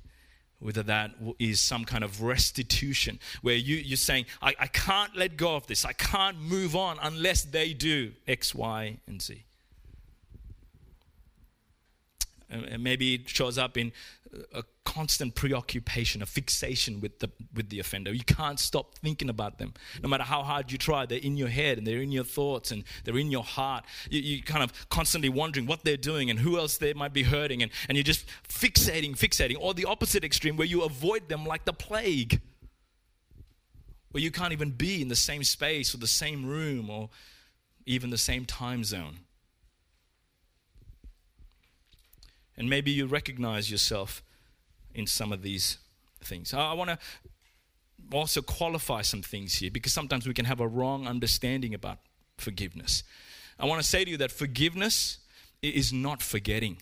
whether 0.60 0.84
that 0.84 1.12
is 1.40 1.60
some 1.60 1.86
kind 1.86 2.04
of 2.04 2.22
restitution, 2.22 3.20
where 3.42 3.56
you, 3.56 3.76
you're 3.78 3.98
saying, 3.98 4.26
I, 4.42 4.56
I 4.60 4.68
can't 4.68 5.16
let 5.16 5.38
go 5.38 5.56
of 5.56 5.68
this, 5.68 5.86
I 5.86 5.94
can't 5.94 6.40
move 6.40 6.76
on 6.76 6.98
unless 7.02 7.44
they 7.44 7.74
do 7.74 8.14
X, 8.28 8.54
Y, 8.54 8.98
and 9.08 9.22
Z. 9.22 9.44
And 12.50 12.82
maybe 12.82 13.16
it 13.16 13.28
shows 13.28 13.58
up 13.58 13.78
in 13.78 13.92
a 14.53 14.63
constant 14.84 15.36
preoccupation, 15.36 16.22
a 16.22 16.25
fixation 16.25 17.00
with 17.00 17.19
the 17.19 17.29
with 17.53 17.69
the 17.69 17.79
offender. 17.79 18.13
You 18.13 18.24
can't 18.24 18.60
stop 18.60 18.96
thinking 18.96 19.29
about 19.29 19.57
them, 19.57 19.74
no 20.01 20.10
matter 20.10 20.24
how 20.24 20.43
hard 20.43 20.72
you 20.72 20.77
try. 20.77 21.05
They're 21.05 21.19
in 21.19 21.38
your 21.38 21.48
head 21.48 21.77
and 21.77 21.86
they're 21.86 22.01
in 22.01 22.12
your 22.12 22.24
thoughts 22.24 22.72
and 22.72 22.84
they're 23.03 23.17
in 23.17 23.31
your 23.31 23.43
heart. 23.43 23.86
You, 24.10 24.22
you 24.22 24.43
kind 24.43 24.63
of 24.63 24.89
constantly 24.89 25.29
wondering 25.29 25.65
what 25.65 25.84
they're 25.84 25.98
doing 25.98 26.29
and 26.29 26.39
who 26.39 26.57
else 26.57 26.77
they 26.77 26.93
might 26.93 27.13
be 27.13 27.24
hurting, 27.24 27.63
and, 27.63 27.72
and 27.88 27.98
you're 27.98 28.03
just 28.03 28.25
fixating, 28.48 29.17
fixating. 29.17 29.57
Or 29.60 29.74
the 29.74 29.86
opposite 29.86 30.24
extreme, 30.24 30.57
where 30.57 30.67
you 30.67 30.84
avoid 30.84 31.29
them 31.29 31.46
like 31.46 31.65
the 31.65 31.74
plague, 31.74 32.41
where 34.12 34.24
you 34.24 34.31
can't 34.31 34.53
even 34.53 34.72
be 34.72 35.01
in 35.01 35.07
the 35.07 35.15
same 35.15 35.43
space 35.43 35.93
or 35.93 35.98
the 35.98 36.07
same 36.07 36.46
room 36.46 36.89
or 36.89 37.10
even 37.86 38.10
the 38.10 38.17
same 38.17 38.46
time 38.46 38.84
zone. 38.84 39.19
And 42.58 42.70
maybe 42.70 42.92
you 42.92 43.06
recognize 43.06 43.70
yourself 43.70 44.24
in 44.94 45.06
some 45.06 45.32
of 45.32 45.42
these 45.44 45.78
things. 46.24 46.54
I 46.54 46.74
want 46.74 46.90
to 46.90 46.98
also 48.12 48.42
qualify 48.42 49.02
some 49.02 49.22
things 49.22 49.56
here 49.56 49.70
because 49.72 49.94
sometimes 49.94 50.28
we 50.28 50.34
can 50.34 50.46
have 50.46 50.60
a 50.60 50.68
wrong 50.68 51.08
understanding 51.08 51.74
about 51.74 52.00
forgiveness. 52.38 53.04
I 53.60 53.66
want 53.66 53.82
to 53.82 53.88
say 53.88 54.06
to 54.06 54.12
you 54.12 54.18
that 54.18 54.32
forgiveness 54.32 55.20
is 55.62 55.92
not 55.92 56.22
forgetting. 56.22 56.78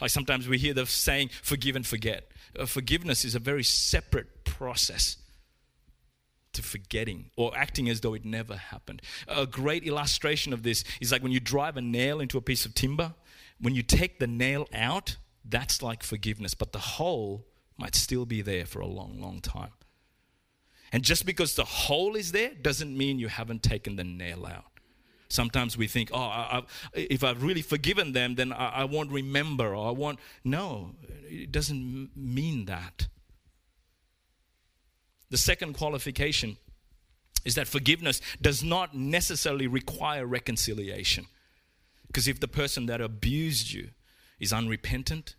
Like 0.00 0.10
sometimes 0.10 0.48
we 0.48 0.58
hear 0.58 0.74
the 0.74 0.86
saying, 0.86 1.30
forgive 1.42 1.76
and 1.76 1.86
forget. 1.86 2.30
Uh, 2.58 2.66
forgiveness 2.66 3.24
is 3.24 3.34
a 3.34 3.38
very 3.38 3.64
separate 3.64 4.44
process 4.44 5.16
to 6.52 6.62
forgetting 6.62 7.30
or 7.36 7.56
acting 7.56 7.88
as 7.88 8.00
though 8.00 8.14
it 8.14 8.24
never 8.24 8.56
happened. 8.56 9.02
A 9.26 9.46
great 9.46 9.84
illustration 9.84 10.52
of 10.52 10.62
this 10.62 10.84
is 11.00 11.12
like 11.12 11.22
when 11.22 11.32
you 11.32 11.40
drive 11.40 11.76
a 11.76 11.80
nail 11.80 12.20
into 12.20 12.36
a 12.36 12.42
piece 12.42 12.66
of 12.66 12.74
timber 12.74 13.14
when 13.62 13.74
you 13.74 13.82
take 13.82 14.18
the 14.18 14.26
nail 14.26 14.68
out, 14.74 15.16
that's 15.44 15.82
like 15.82 16.02
forgiveness, 16.02 16.52
but 16.52 16.72
the 16.72 16.78
hole 16.78 17.46
might 17.78 17.94
still 17.94 18.26
be 18.26 18.42
there 18.42 18.66
for 18.66 18.80
a 18.80 18.86
long, 18.86 19.20
long 19.20 19.40
time. 19.40 19.70
And 20.92 21.02
just 21.02 21.24
because 21.24 21.54
the 21.54 21.64
hole 21.64 22.16
is 22.16 22.32
there 22.32 22.50
doesn't 22.60 22.96
mean 22.96 23.18
you 23.18 23.28
haven't 23.28 23.62
taken 23.62 23.96
the 23.96 24.04
nail 24.04 24.44
out. 24.44 24.64
Sometimes 25.30 25.78
we 25.78 25.86
think, 25.86 26.10
oh, 26.12 26.18
I, 26.18 26.58
I, 26.58 26.62
if 26.92 27.24
I've 27.24 27.42
really 27.42 27.62
forgiven 27.62 28.12
them, 28.12 28.34
then 28.34 28.52
I, 28.52 28.68
I 28.68 28.84
won't 28.84 29.10
remember, 29.10 29.74
or 29.74 29.88
I 29.88 29.92
won't. 29.92 30.18
No, 30.44 30.94
it 31.22 31.50
doesn't 31.50 32.10
mean 32.14 32.66
that. 32.66 33.06
The 35.30 35.38
second 35.38 35.74
qualification 35.78 36.58
is 37.46 37.54
that 37.54 37.66
forgiveness 37.66 38.20
does 38.42 38.62
not 38.62 38.94
necessarily 38.94 39.66
require 39.66 40.26
reconciliation. 40.26 41.26
Because 42.12 42.28
if 42.28 42.40
the 42.40 42.48
person 42.48 42.84
that 42.86 43.00
abused 43.00 43.72
you 43.72 43.88
is 44.38 44.52
unrepentant, 44.52 45.34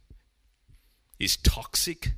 is 1.19 1.37
toxic, 1.37 2.13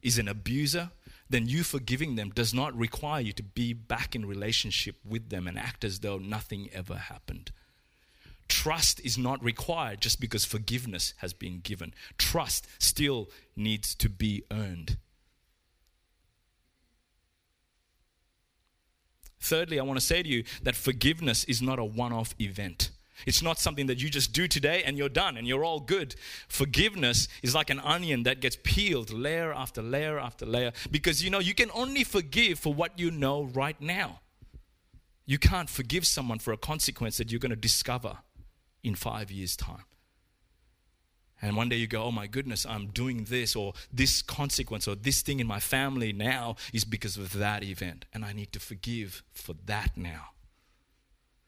is 0.00 0.16
an 0.16 0.28
abuser, 0.28 0.92
then 1.28 1.48
you 1.48 1.64
forgiving 1.64 2.14
them 2.14 2.30
does 2.30 2.54
not 2.54 2.72
require 2.78 3.20
you 3.20 3.32
to 3.32 3.42
be 3.42 3.72
back 3.72 4.14
in 4.14 4.26
relationship 4.26 4.94
with 5.04 5.30
them 5.30 5.48
and 5.48 5.58
act 5.58 5.82
as 5.82 6.00
though 6.00 6.18
nothing 6.18 6.70
ever 6.72 6.94
happened. 6.94 7.50
Trust 8.46 9.00
is 9.04 9.18
not 9.18 9.42
required 9.42 10.00
just 10.00 10.20
because 10.20 10.44
forgiveness 10.44 11.12
has 11.16 11.32
been 11.32 11.58
given. 11.58 11.92
Trust 12.16 12.68
still 12.78 13.28
needs 13.56 13.96
to 13.96 14.08
be 14.08 14.44
earned. 14.52 14.98
Thirdly, 19.40 19.80
I 19.80 19.82
want 19.82 19.98
to 19.98 20.06
say 20.06 20.22
to 20.22 20.28
you 20.28 20.44
that 20.62 20.76
forgiveness 20.76 21.42
is 21.44 21.60
not 21.60 21.80
a 21.80 21.84
one 21.84 22.12
off 22.12 22.36
event. 22.38 22.90
It's 23.26 23.42
not 23.42 23.58
something 23.58 23.86
that 23.86 24.00
you 24.00 24.10
just 24.10 24.32
do 24.32 24.48
today 24.48 24.82
and 24.84 24.96
you're 24.96 25.08
done 25.08 25.36
and 25.36 25.46
you're 25.46 25.64
all 25.64 25.80
good. 25.80 26.14
Forgiveness 26.48 27.28
is 27.42 27.54
like 27.54 27.70
an 27.70 27.80
onion 27.80 28.22
that 28.24 28.40
gets 28.40 28.56
peeled 28.62 29.10
layer 29.10 29.52
after 29.52 29.82
layer 29.82 30.18
after 30.18 30.46
layer 30.46 30.72
because 30.90 31.22
you 31.22 31.30
know 31.30 31.38
you 31.38 31.54
can 31.54 31.70
only 31.74 32.04
forgive 32.04 32.58
for 32.58 32.72
what 32.72 32.98
you 32.98 33.10
know 33.10 33.44
right 33.44 33.80
now. 33.80 34.20
You 35.26 35.38
can't 35.38 35.70
forgive 35.70 36.06
someone 36.06 36.40
for 36.40 36.52
a 36.52 36.56
consequence 36.56 37.18
that 37.18 37.30
you're 37.30 37.38
going 37.38 37.50
to 37.50 37.56
discover 37.56 38.18
in 38.82 38.94
five 38.94 39.30
years' 39.30 39.56
time. 39.56 39.84
And 41.42 41.56
one 41.56 41.68
day 41.68 41.76
you 41.76 41.86
go, 41.86 42.02
oh 42.02 42.10
my 42.12 42.26
goodness, 42.26 42.66
I'm 42.66 42.88
doing 42.88 43.24
this, 43.24 43.56
or 43.56 43.72
this 43.92 44.20
consequence, 44.20 44.86
or 44.86 44.94
this 44.94 45.22
thing 45.22 45.40
in 45.40 45.46
my 45.46 45.60
family 45.60 46.12
now 46.12 46.56
is 46.72 46.84
because 46.84 47.16
of 47.16 47.32
that 47.34 47.62
event. 47.62 48.04
And 48.12 48.24
I 48.24 48.32
need 48.32 48.52
to 48.52 48.60
forgive 48.60 49.22
for 49.32 49.54
that 49.66 49.96
now. 49.96 50.30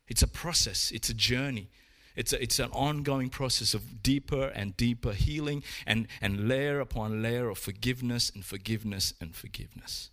It's 0.09 0.23
a 0.23 0.29
process, 0.29 0.91
it's 0.91 1.09
a 1.09 1.15
journey. 1.15 1.71
It's, 2.15 2.33
a, 2.33 2.43
it's 2.43 2.59
an 2.59 2.71
ongoing 2.73 3.31
process 3.31 3.73
of 3.75 4.03
deeper 4.03 4.49
and 4.49 4.77
deeper 4.77 5.13
healing 5.13 5.63
and, 5.87 6.09
and 6.21 6.47
layer 6.49 6.81
upon 6.81 7.23
layer 7.23 7.49
of 7.49 7.59
forgiveness 7.59 8.31
and 8.35 8.45
forgiveness 8.45 9.15
and 9.21 9.35
forgiveness. 9.35 10.11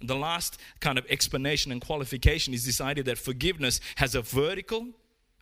The 0.00 0.14
last 0.14 0.58
kind 0.78 0.98
of 0.98 1.06
explanation 1.10 1.72
and 1.72 1.80
qualification 1.80 2.54
is 2.54 2.64
this 2.64 2.80
idea 2.80 3.04
that 3.04 3.18
forgiveness 3.18 3.80
has 3.96 4.14
a 4.14 4.22
vertical 4.22 4.88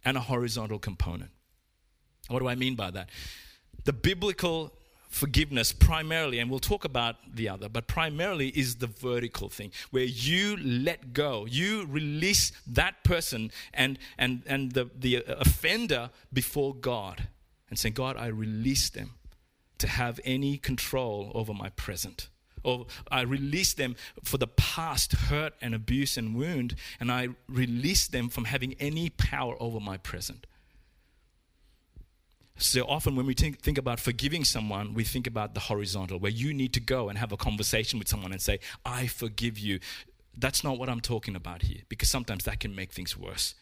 and 0.04 0.16
a 0.16 0.20
horizontal 0.20 0.78
component. 0.78 1.30
What 2.28 2.40
do 2.40 2.48
I 2.48 2.54
mean 2.54 2.74
by 2.74 2.90
that? 2.90 3.10
The 3.84 3.92
biblical 3.92 4.72
forgiveness 5.08 5.72
primarily, 5.72 6.38
and 6.38 6.50
we'll 6.50 6.60
talk 6.60 6.84
about 6.84 7.16
the 7.34 7.48
other, 7.48 7.68
but 7.68 7.86
primarily 7.86 8.48
is 8.48 8.76
the 8.76 8.86
vertical 8.86 9.48
thing 9.48 9.72
where 9.90 10.04
you 10.04 10.56
let 10.56 11.12
go, 11.12 11.46
you 11.46 11.86
release 11.86 12.52
that 12.66 13.02
person 13.04 13.50
and, 13.72 13.98
and, 14.18 14.42
and 14.46 14.72
the, 14.72 14.90
the 14.96 15.24
uh, 15.24 15.34
offender 15.38 16.10
before 16.32 16.74
God 16.74 17.28
and 17.70 17.78
say, 17.78 17.90
God, 17.90 18.16
I 18.16 18.26
release 18.26 18.90
them 18.90 19.14
to 19.78 19.86
have 19.86 20.20
any 20.24 20.58
control 20.58 21.32
over 21.34 21.54
my 21.54 21.70
present. 21.70 22.28
Or 22.64 22.86
I 23.10 23.22
release 23.22 23.72
them 23.72 23.94
for 24.24 24.36
the 24.36 24.48
past 24.48 25.12
hurt 25.12 25.54
and 25.60 25.74
abuse 25.74 26.16
and 26.16 26.34
wound, 26.34 26.74
and 26.98 27.10
I 27.10 27.28
release 27.48 28.08
them 28.08 28.28
from 28.28 28.44
having 28.44 28.74
any 28.80 29.10
power 29.10 29.56
over 29.60 29.80
my 29.80 29.96
present. 29.96 30.46
So 32.58 32.82
often, 32.82 33.14
when 33.14 33.24
we 33.24 33.34
think, 33.34 33.60
think, 33.60 33.78
about 33.78 34.00
forgiving 34.00 34.44
someone, 34.44 34.92
we 34.92 35.04
think 35.04 35.28
about 35.28 35.54
the 35.54 35.60
horizontal, 35.60 36.18
where 36.18 36.30
you 36.30 36.52
need 36.52 36.72
to 36.74 36.80
go 36.80 37.08
and 37.08 37.16
have 37.16 37.30
a 37.30 37.36
conversation 37.36 38.00
with 38.00 38.08
someone 38.08 38.32
and 38.32 38.42
say, 38.42 38.58
I 38.84 39.06
forgive 39.06 39.58
you. 39.58 39.78
That's 40.36 40.64
not 40.64 40.76
what 40.76 40.88
I'm 40.88 41.00
talking 41.00 41.36
about 41.36 41.62
here, 41.62 41.82
because 41.88 42.10
sometimes 42.10 42.44
that 42.44 42.58
can 42.58 42.74
make 42.74 42.92
things 42.92 43.16
worse, 43.16 43.54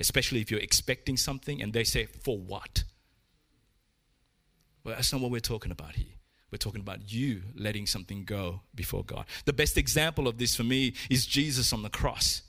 especially 0.00 0.40
if 0.40 0.50
you're 0.50 0.60
expecting 0.60 1.16
something 1.16 1.62
and 1.62 1.72
they 1.72 1.84
say, 1.84 2.06
For 2.06 2.36
what? 2.36 2.82
Well, 4.82 4.96
that's 4.96 5.12
not 5.12 5.22
what 5.22 5.30
we're 5.30 5.38
talking 5.40 5.70
about 5.70 5.94
here. 5.94 6.14
We're 6.50 6.58
talking 6.58 6.80
about 6.80 7.12
you 7.12 7.42
letting 7.54 7.86
something 7.86 8.24
go 8.24 8.62
before 8.74 9.04
God. 9.04 9.26
The 9.44 9.52
best 9.52 9.78
example 9.78 10.26
of 10.26 10.38
this 10.38 10.56
for 10.56 10.64
me 10.64 10.94
is 11.08 11.26
Jesus 11.26 11.72
on 11.72 11.82
the 11.82 11.88
cross. 11.88 12.42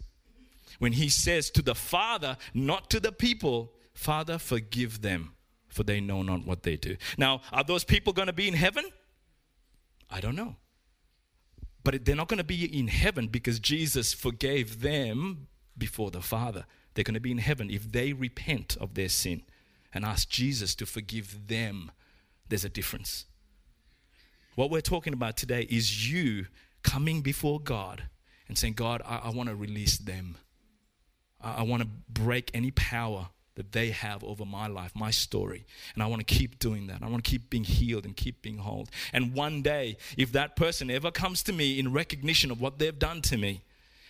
When 0.79 0.93
he 0.93 1.07
says 1.07 1.51
to 1.51 1.61
the 1.61 1.75
Father, 1.75 2.37
not 2.53 2.89
to 2.89 2.99
the 2.99 3.11
people, 3.11 3.73
Father, 3.93 4.39
forgive 4.39 5.03
them 5.03 5.32
for 5.73 5.83
they 5.83 5.99
know 5.99 6.21
not 6.21 6.45
what 6.45 6.63
they 6.63 6.77
do. 6.77 6.95
Now, 7.17 7.41
are 7.51 7.63
those 7.63 7.83
people 7.83 8.13
going 8.13 8.27
to 8.27 8.33
be 8.33 8.47
in 8.47 8.53
heaven? 8.53 8.85
I 10.09 10.21
don't 10.21 10.35
know. 10.35 10.55
But 11.83 12.05
they're 12.05 12.15
not 12.15 12.29
going 12.29 12.37
to 12.37 12.43
be 12.43 12.63
in 12.65 12.87
heaven 12.87 13.27
because 13.27 13.59
Jesus 13.59 14.13
forgave 14.13 14.81
them 14.81 15.47
before 15.77 16.11
the 16.11 16.21
Father. 16.21 16.65
They're 16.93 17.03
going 17.03 17.15
to 17.15 17.19
be 17.19 17.31
in 17.31 17.39
heaven 17.39 17.69
if 17.69 17.91
they 17.91 18.13
repent 18.13 18.77
of 18.79 18.93
their 18.93 19.09
sin 19.09 19.41
and 19.93 20.05
ask 20.05 20.29
Jesus 20.29 20.75
to 20.75 20.85
forgive 20.85 21.47
them. 21.47 21.91
There's 22.47 22.63
a 22.63 22.69
difference. 22.69 23.25
What 24.55 24.69
we're 24.69 24.81
talking 24.81 25.13
about 25.13 25.35
today 25.35 25.67
is 25.69 26.11
you 26.11 26.45
coming 26.83 27.21
before 27.21 27.59
God 27.59 28.03
and 28.47 28.57
saying, 28.57 28.73
God, 28.73 29.01
I, 29.05 29.17
I 29.25 29.29
want 29.29 29.49
to 29.49 29.55
release 29.55 29.97
them. 29.97 30.37
I, 31.41 31.55
I 31.55 31.61
want 31.63 31.81
to 31.81 31.89
break 32.07 32.51
any 32.53 32.71
power 32.71 33.29
that 33.55 33.71
they 33.71 33.91
have 33.91 34.23
over 34.23 34.45
my 34.45 34.67
life, 34.67 34.91
my 34.95 35.11
story. 35.11 35.65
And 35.93 36.01
I 36.01 36.07
want 36.07 36.25
to 36.25 36.33
keep 36.33 36.59
doing 36.59 36.87
that. 36.87 37.03
I 37.03 37.07
want 37.07 37.23
to 37.23 37.29
keep 37.29 37.49
being 37.49 37.63
healed 37.63 38.05
and 38.05 38.15
keep 38.15 38.41
being 38.41 38.57
whole. 38.57 38.87
And 39.11 39.33
one 39.33 39.61
day, 39.61 39.97
if 40.17 40.31
that 40.31 40.55
person 40.55 40.89
ever 40.89 41.11
comes 41.11 41.43
to 41.43 41.53
me 41.53 41.79
in 41.79 41.93
recognition 41.93 42.49
of 42.49 42.59
what 42.59 42.79
they've 42.79 42.97
done 42.97 43.21
to 43.23 43.37
me, 43.37 43.61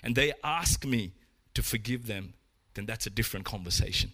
and 0.01 0.15
they 0.15 0.33
ask 0.43 0.85
me 0.85 1.13
to 1.53 1.62
forgive 1.62 2.07
them, 2.07 2.33
then 2.73 2.85
that's 2.85 3.05
a 3.05 3.09
different 3.09 3.45
conversation. 3.45 4.12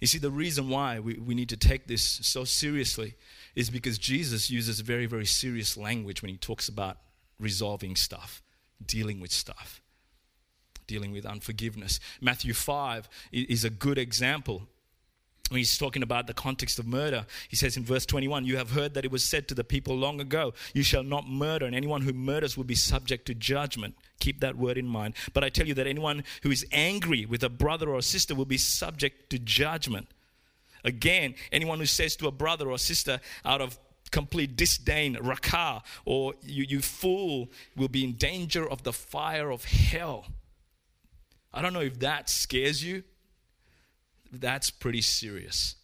You 0.00 0.06
see, 0.06 0.18
the 0.18 0.30
reason 0.30 0.68
why 0.68 1.00
we, 1.00 1.14
we 1.14 1.34
need 1.34 1.48
to 1.48 1.56
take 1.56 1.86
this 1.86 2.02
so 2.04 2.44
seriously 2.44 3.14
is 3.54 3.70
because 3.70 3.98
Jesus 3.98 4.50
uses 4.50 4.80
very, 4.80 5.06
very 5.06 5.26
serious 5.26 5.76
language 5.76 6.22
when 6.22 6.30
he 6.30 6.36
talks 6.36 6.68
about 6.68 6.98
resolving 7.40 7.96
stuff, 7.96 8.42
dealing 8.86 9.20
with 9.20 9.32
stuff 9.32 9.80
dealing 10.86 11.12
with 11.12 11.26
unforgiveness. 11.26 12.00
Matthew 12.20 12.54
5 12.54 13.08
is 13.32 13.64
a 13.64 13.70
good 13.70 13.98
example. 13.98 14.62
When 15.48 15.58
he's 15.58 15.78
talking 15.78 16.02
about 16.02 16.26
the 16.26 16.34
context 16.34 16.80
of 16.80 16.88
murder, 16.88 17.24
he 17.48 17.54
says 17.54 17.76
in 17.76 17.84
verse 17.84 18.04
21 18.04 18.46
You 18.46 18.56
have 18.56 18.72
heard 18.72 18.94
that 18.94 19.04
it 19.04 19.12
was 19.12 19.22
said 19.22 19.46
to 19.48 19.54
the 19.54 19.62
people 19.62 19.96
long 19.96 20.20
ago, 20.20 20.54
You 20.74 20.82
shall 20.82 21.04
not 21.04 21.28
murder, 21.28 21.66
and 21.66 21.74
anyone 21.74 22.02
who 22.02 22.12
murders 22.12 22.56
will 22.56 22.64
be 22.64 22.74
subject 22.74 23.26
to 23.26 23.34
judgment. 23.34 23.94
Keep 24.18 24.40
that 24.40 24.56
word 24.56 24.76
in 24.76 24.88
mind. 24.88 25.14
But 25.32 25.44
I 25.44 25.48
tell 25.48 25.66
you 25.66 25.74
that 25.74 25.86
anyone 25.86 26.24
who 26.42 26.50
is 26.50 26.66
angry 26.72 27.26
with 27.26 27.44
a 27.44 27.48
brother 27.48 27.90
or 27.90 27.98
a 27.98 28.02
sister 28.02 28.34
will 28.34 28.44
be 28.44 28.58
subject 28.58 29.30
to 29.30 29.38
judgment. 29.38 30.08
Again, 30.84 31.34
anyone 31.52 31.78
who 31.78 31.86
says 31.86 32.16
to 32.16 32.26
a 32.26 32.32
brother 32.32 32.70
or 32.70 32.78
sister 32.78 33.20
out 33.44 33.60
of 33.60 33.78
complete 34.10 34.56
disdain, 34.56 35.16
Raca, 35.20 35.82
or 36.04 36.34
you, 36.42 36.64
you 36.64 36.80
fool, 36.80 37.50
will 37.76 37.88
be 37.88 38.04
in 38.04 38.14
danger 38.14 38.68
of 38.68 38.82
the 38.82 38.92
fire 38.92 39.50
of 39.50 39.64
hell. 39.64 40.26
I 41.56 41.62
don't 41.62 41.72
know 41.72 41.80
if 41.80 41.98
that 42.00 42.28
scares 42.28 42.84
you. 42.84 43.02
That's 44.30 44.70
pretty 44.70 45.00
serious. 45.00 45.76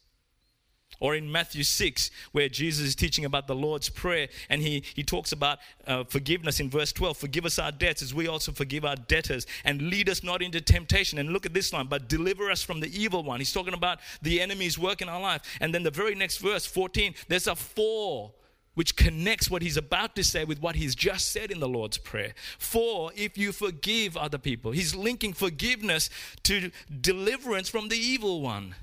Or 1.00 1.16
in 1.16 1.32
Matthew 1.32 1.64
6, 1.64 2.10
where 2.32 2.48
Jesus 2.48 2.86
is 2.86 2.94
teaching 2.94 3.24
about 3.24 3.46
the 3.46 3.56
Lord's 3.56 3.88
Prayer, 3.88 4.28
and 4.50 4.60
he, 4.60 4.84
he 4.94 5.02
talks 5.02 5.32
about 5.32 5.58
uh, 5.86 6.04
forgiveness 6.04 6.60
in 6.60 6.70
verse 6.70 6.92
12 6.92 7.16
Forgive 7.16 7.46
us 7.46 7.58
our 7.58 7.72
debts 7.72 8.02
as 8.02 8.14
we 8.14 8.28
also 8.28 8.52
forgive 8.52 8.84
our 8.84 8.94
debtors, 8.94 9.46
and 9.64 9.82
lead 9.82 10.10
us 10.10 10.22
not 10.22 10.42
into 10.42 10.60
temptation. 10.60 11.18
And 11.18 11.30
look 11.30 11.46
at 11.46 11.54
this 11.54 11.72
line, 11.72 11.86
but 11.86 12.06
deliver 12.06 12.50
us 12.50 12.62
from 12.62 12.80
the 12.80 13.00
evil 13.00 13.24
one. 13.24 13.40
He's 13.40 13.52
talking 13.52 13.74
about 13.74 13.98
the 14.20 14.40
enemy's 14.42 14.78
work 14.78 15.00
in 15.00 15.08
our 15.08 15.20
life. 15.20 15.42
And 15.60 15.74
then 15.74 15.82
the 15.82 15.90
very 15.90 16.14
next 16.14 16.36
verse, 16.36 16.66
14, 16.66 17.14
there's 17.28 17.46
a 17.46 17.56
for 17.56 18.32
which 18.74 18.96
connects 18.96 19.50
what 19.50 19.62
he's 19.62 19.76
about 19.76 20.16
to 20.16 20.24
say 20.24 20.44
with 20.44 20.60
what 20.60 20.76
he's 20.76 20.94
just 20.94 21.30
said 21.30 21.50
in 21.50 21.60
the 21.60 21.68
Lord's 21.68 21.98
Prayer. 21.98 22.32
For 22.58 23.12
if 23.14 23.36
you 23.36 23.52
forgive 23.52 24.16
other 24.16 24.38
people, 24.38 24.72
he's 24.72 24.94
linking 24.94 25.34
forgiveness 25.34 26.08
to 26.44 26.70
deliverance 27.00 27.68
from 27.68 27.88
the 27.88 27.98
evil 27.98 28.40
one. 28.40 28.74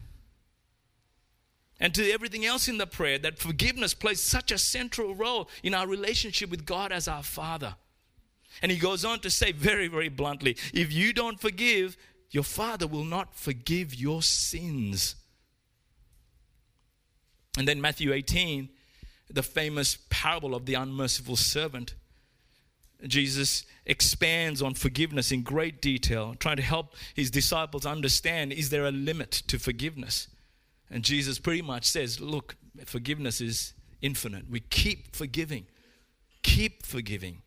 And 1.80 1.96
to 1.96 2.12
everything 2.12 2.46
else 2.46 2.68
in 2.68 2.78
the 2.78 2.86
prayer, 2.86 3.18
that 3.20 3.40
forgiveness 3.40 3.94
plays 3.94 4.22
such 4.22 4.52
a 4.52 4.58
central 4.58 5.16
role 5.16 5.50
in 5.64 5.74
our 5.74 5.88
relationship 5.88 6.50
with 6.50 6.66
God 6.66 6.92
as 6.92 7.08
our 7.08 7.24
Father. 7.24 7.76
And 8.62 8.72
he 8.72 8.78
goes 8.78 9.06
on 9.06 9.22
to 9.22 9.30
say 9.30 9.54
very, 9.54 9.88
very 9.88 10.10
bluntly 10.10 10.58
if 10.74 10.92
you 10.92 11.14
don't 11.14 11.40
forgive, 11.40 11.96
your 12.32 12.44
Father 12.44 12.86
will 12.86 13.06
not 13.06 13.34
forgive 13.34 13.96
your 13.96 14.22
sins. 14.22 15.16
And 17.58 17.68
then 17.68 17.82
Matthew 17.82 18.14
18 18.14 18.70
the 19.30 19.44
famous 19.44 19.98
parable 20.10 20.56
of 20.56 20.66
the 20.66 20.74
unmerciful 20.74 21.36
servant. 21.36 21.94
Jesus 23.08 23.66
expands 23.86 24.62
on 24.62 24.74
forgiveness 24.74 25.32
in 25.32 25.42
great 25.42 25.82
detail, 25.82 26.36
trying 26.40 26.58
to 26.58 26.64
help 26.64 26.96
his 27.14 27.32
disciples 27.32 27.86
understand 27.86 28.52
is 28.52 28.70
there 28.70 28.86
a 28.86 28.92
limit 28.92 29.32
to 29.48 29.58
forgiveness? 29.58 30.28
And 30.90 31.04
Jesus 31.04 31.40
pretty 31.40 31.62
much 31.62 31.86
says, 31.86 32.20
Look, 32.20 32.56
forgiveness 32.86 33.40
is 33.40 33.74
infinite. 34.02 34.50
We 34.50 34.60
keep 34.60 35.16
forgiving, 35.16 35.68
keep 36.42 36.86
forgiving. 36.86 37.44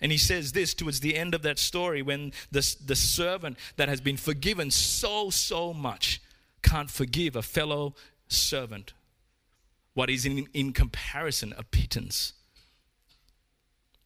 And 0.00 0.10
he 0.10 0.18
says 0.18 0.52
this 0.52 0.74
towards 0.74 1.00
the 1.00 1.16
end 1.16 1.32
of 1.32 1.42
that 1.42 1.60
story 1.60 2.02
when 2.02 2.32
the, 2.50 2.76
the 2.84 2.96
servant 2.96 3.56
that 3.76 3.88
has 3.88 4.00
been 4.00 4.16
forgiven 4.16 4.70
so, 4.70 5.30
so 5.30 5.72
much 5.72 6.20
can't 6.60 6.90
forgive 6.90 7.36
a 7.36 7.42
fellow 7.42 7.94
servant 8.26 8.94
what 9.94 10.10
is 10.10 10.24
in, 10.24 10.48
in 10.54 10.72
comparison 10.72 11.54
a 11.56 11.62
pittance. 11.62 12.32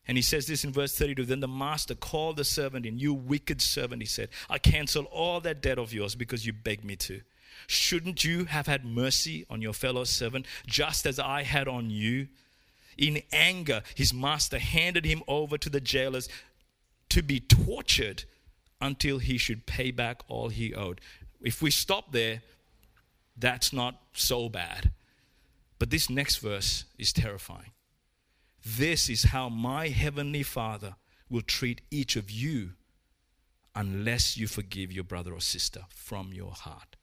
And 0.08 0.16
he 0.16 0.22
says 0.22 0.46
this 0.46 0.64
in 0.64 0.72
verse 0.72 0.96
32 0.96 1.24
Then 1.24 1.40
the 1.40 1.48
master 1.48 1.94
called 1.94 2.36
the 2.36 2.44
servant 2.44 2.86
in, 2.86 2.98
You 2.98 3.12
wicked 3.14 3.60
servant, 3.60 4.02
he 4.02 4.06
said, 4.06 4.28
I 4.48 4.58
cancel 4.58 5.04
all 5.06 5.40
that 5.40 5.60
debt 5.60 5.78
of 5.78 5.92
yours 5.92 6.14
because 6.14 6.46
you 6.46 6.52
begged 6.52 6.84
me 6.84 6.96
to. 6.96 7.20
Shouldn't 7.66 8.22
you 8.22 8.44
have 8.44 8.66
had 8.66 8.84
mercy 8.84 9.46
on 9.50 9.62
your 9.62 9.72
fellow 9.72 10.04
servant 10.04 10.46
just 10.66 11.06
as 11.06 11.18
I 11.18 11.42
had 11.42 11.66
on 11.66 11.90
you? 11.90 12.28
In 12.96 13.22
anger, 13.32 13.82
his 13.94 14.14
master 14.14 14.58
handed 14.58 15.04
him 15.04 15.22
over 15.26 15.58
to 15.58 15.68
the 15.68 15.80
jailers 15.80 16.28
to 17.08 17.22
be 17.22 17.40
tortured 17.40 18.24
until 18.80 19.18
he 19.18 19.38
should 19.38 19.66
pay 19.66 19.90
back 19.90 20.22
all 20.28 20.48
he 20.48 20.74
owed. 20.74 21.00
If 21.42 21.62
we 21.62 21.70
stop 21.70 22.12
there, 22.12 22.42
that's 23.36 23.72
not 23.72 24.00
so 24.12 24.48
bad. 24.48 24.92
But 25.78 25.90
this 25.90 26.08
next 26.08 26.36
verse 26.36 26.84
is 26.98 27.12
terrifying. 27.12 27.72
This 28.64 29.08
is 29.08 29.24
how 29.24 29.48
my 29.48 29.88
heavenly 29.88 30.42
Father 30.42 30.96
will 31.28 31.42
treat 31.42 31.82
each 31.90 32.16
of 32.16 32.30
you 32.30 32.72
unless 33.74 34.36
you 34.36 34.46
forgive 34.46 34.90
your 34.90 35.04
brother 35.04 35.32
or 35.32 35.40
sister 35.40 35.82
from 35.88 36.32
your 36.32 36.52
heart. 36.52 36.96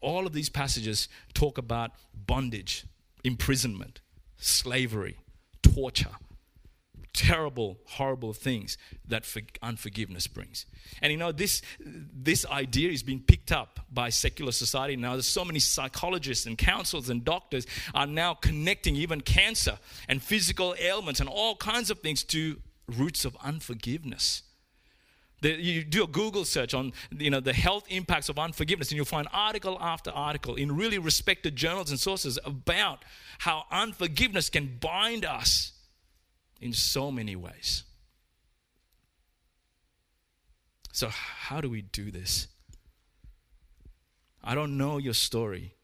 All 0.00 0.26
of 0.26 0.32
these 0.32 0.48
passages 0.48 1.08
talk 1.34 1.58
about 1.58 1.92
bondage, 2.14 2.84
imprisonment, 3.22 4.00
slavery, 4.36 5.18
torture 5.62 6.16
terrible, 7.20 7.78
horrible 7.84 8.32
things 8.32 8.78
that 9.06 9.26
unforgiveness 9.60 10.26
brings. 10.26 10.64
And 11.02 11.12
you 11.12 11.18
know, 11.18 11.32
this, 11.32 11.60
this 11.78 12.46
idea 12.46 12.90
is 12.90 13.02
being 13.02 13.20
picked 13.20 13.52
up 13.52 13.80
by 13.92 14.08
secular 14.08 14.52
society 14.52 14.96
now. 14.96 15.12
There's 15.12 15.26
so 15.26 15.44
many 15.44 15.58
psychologists 15.58 16.46
and 16.46 16.56
counselors 16.56 17.10
and 17.10 17.22
doctors 17.22 17.66
are 17.94 18.06
now 18.06 18.32
connecting 18.32 18.96
even 18.96 19.20
cancer 19.20 19.78
and 20.08 20.22
physical 20.22 20.74
ailments 20.80 21.20
and 21.20 21.28
all 21.28 21.56
kinds 21.56 21.90
of 21.90 21.98
things 21.98 22.24
to 22.24 22.56
roots 22.88 23.26
of 23.26 23.36
unforgiveness. 23.44 24.42
The, 25.42 25.50
you 25.50 25.84
do 25.84 26.04
a 26.04 26.06
Google 26.06 26.46
search 26.46 26.72
on 26.72 26.94
you 27.10 27.28
know, 27.28 27.40
the 27.40 27.52
health 27.52 27.84
impacts 27.90 28.30
of 28.30 28.38
unforgiveness, 28.38 28.90
and 28.90 28.96
you'll 28.96 29.04
find 29.04 29.28
article 29.30 29.76
after 29.78 30.10
article 30.10 30.54
in 30.54 30.74
really 30.74 30.98
respected 30.98 31.54
journals 31.54 31.90
and 31.90 32.00
sources 32.00 32.38
about 32.46 33.04
how 33.40 33.64
unforgiveness 33.70 34.48
can 34.48 34.78
bind 34.80 35.26
us 35.26 35.72
in 36.60 36.72
so 36.72 37.10
many 37.10 37.36
ways. 37.36 37.84
So, 40.92 41.08
how 41.08 41.60
do 41.60 41.70
we 41.70 41.82
do 41.82 42.10
this? 42.10 42.48
I 44.42 44.54
don't 44.54 44.76
know 44.76 44.98
your 44.98 45.14
story, 45.14 45.74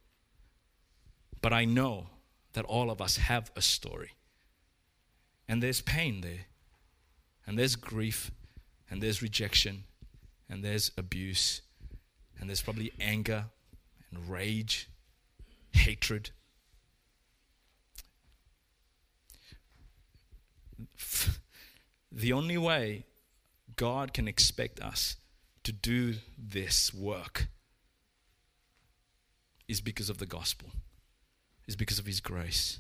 but 1.40 1.52
I 1.52 1.64
know 1.64 2.08
that 2.54 2.64
all 2.64 2.90
of 2.90 3.00
us 3.00 3.16
have 3.16 3.50
a 3.54 3.62
story. 3.62 4.12
And 5.48 5.62
there's 5.62 5.80
pain 5.80 6.22
there, 6.22 6.46
and 7.46 7.58
there's 7.58 7.76
grief, 7.76 8.30
and 8.90 9.02
there's 9.02 9.22
rejection, 9.22 9.84
and 10.48 10.64
there's 10.64 10.90
abuse, 10.96 11.60
and 12.38 12.48
there's 12.48 12.62
probably 12.62 12.92
anger 12.98 13.44
and 14.10 14.28
rage, 14.28 14.90
hatred. 15.72 16.30
the 22.12 22.32
only 22.32 22.58
way 22.58 23.06
God 23.76 24.12
can 24.12 24.28
expect 24.28 24.80
us 24.80 25.16
to 25.64 25.72
do 25.72 26.14
this 26.38 26.94
work 26.94 27.48
is 29.68 29.80
because 29.80 30.08
of 30.08 30.18
the 30.18 30.26
gospel, 30.26 30.70
is 31.66 31.76
because 31.76 31.98
of 31.98 32.06
His 32.06 32.20
grace. 32.20 32.78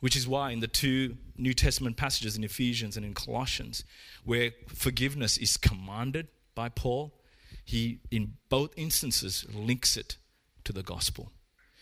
Which 0.00 0.16
is 0.16 0.28
why 0.28 0.50
in 0.50 0.60
the 0.60 0.66
two 0.66 1.16
New 1.36 1.54
Testament 1.54 1.96
passages 1.96 2.36
in 2.36 2.44
Ephesians 2.44 2.96
and 2.96 3.04
in 3.04 3.14
Colossians, 3.14 3.84
where 4.24 4.52
forgiveness 4.68 5.36
is 5.38 5.56
commanded 5.56 6.28
by 6.54 6.68
Paul, 6.68 7.14
he, 7.64 8.00
in 8.10 8.34
both 8.48 8.72
instances, 8.76 9.46
links 9.52 9.96
it 9.96 10.16
to 10.64 10.72
the 10.72 10.82
gospel. 10.82 11.32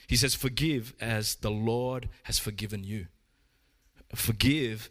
He 0.06 0.16
says, 0.16 0.34
Forgive 0.34 0.94
as 1.00 1.36
the 1.36 1.50
Lord 1.50 2.08
has 2.24 2.38
forgiven 2.38 2.84
you. 2.84 3.06
Forgive 4.14 4.90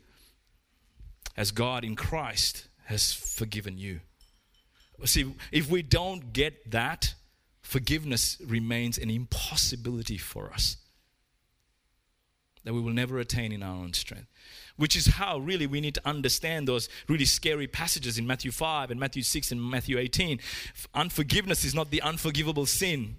as 1.36 1.52
God 1.52 1.84
in 1.84 1.96
Christ 1.96 2.68
has 2.86 3.14
forgiven 3.14 3.78
you. 3.78 4.02
See, 5.06 5.34
if 5.52 5.70
we 5.70 5.82
don't 5.82 6.34
get 6.34 6.72
that, 6.72 7.14
forgiveness 7.62 8.38
remains 8.46 8.98
an 8.98 9.10
impossibility 9.10 10.18
for 10.18 10.52
us 10.52 10.78
that 12.64 12.74
we 12.74 12.80
will 12.80 12.94
never 12.94 13.20
attain 13.20 13.52
in 13.52 13.62
our 13.62 13.76
own 13.76 13.94
strength. 13.94 14.28
Which 14.78 14.96
is 14.96 15.08
how 15.08 15.38
really 15.40 15.68
we 15.68 15.82
need 15.82 15.96
to 15.96 16.08
understand 16.08 16.68
those 16.68 16.90
really 17.08 17.26
scary 17.26 17.68
passages 17.68 18.18
in 18.18 18.26
Matthew 18.26 18.52
5 18.52 18.90
and 18.90 19.00
Matthew 19.00 19.22
6 19.22 19.52
and 19.52 19.62
Matthew 19.62 19.98
18. 19.98 20.40
Unforgiveness 20.94 21.66
is 21.66 21.76
not 21.76 21.92
the 21.92 22.02
unforgivable 22.02 22.66
sin. 22.66 23.18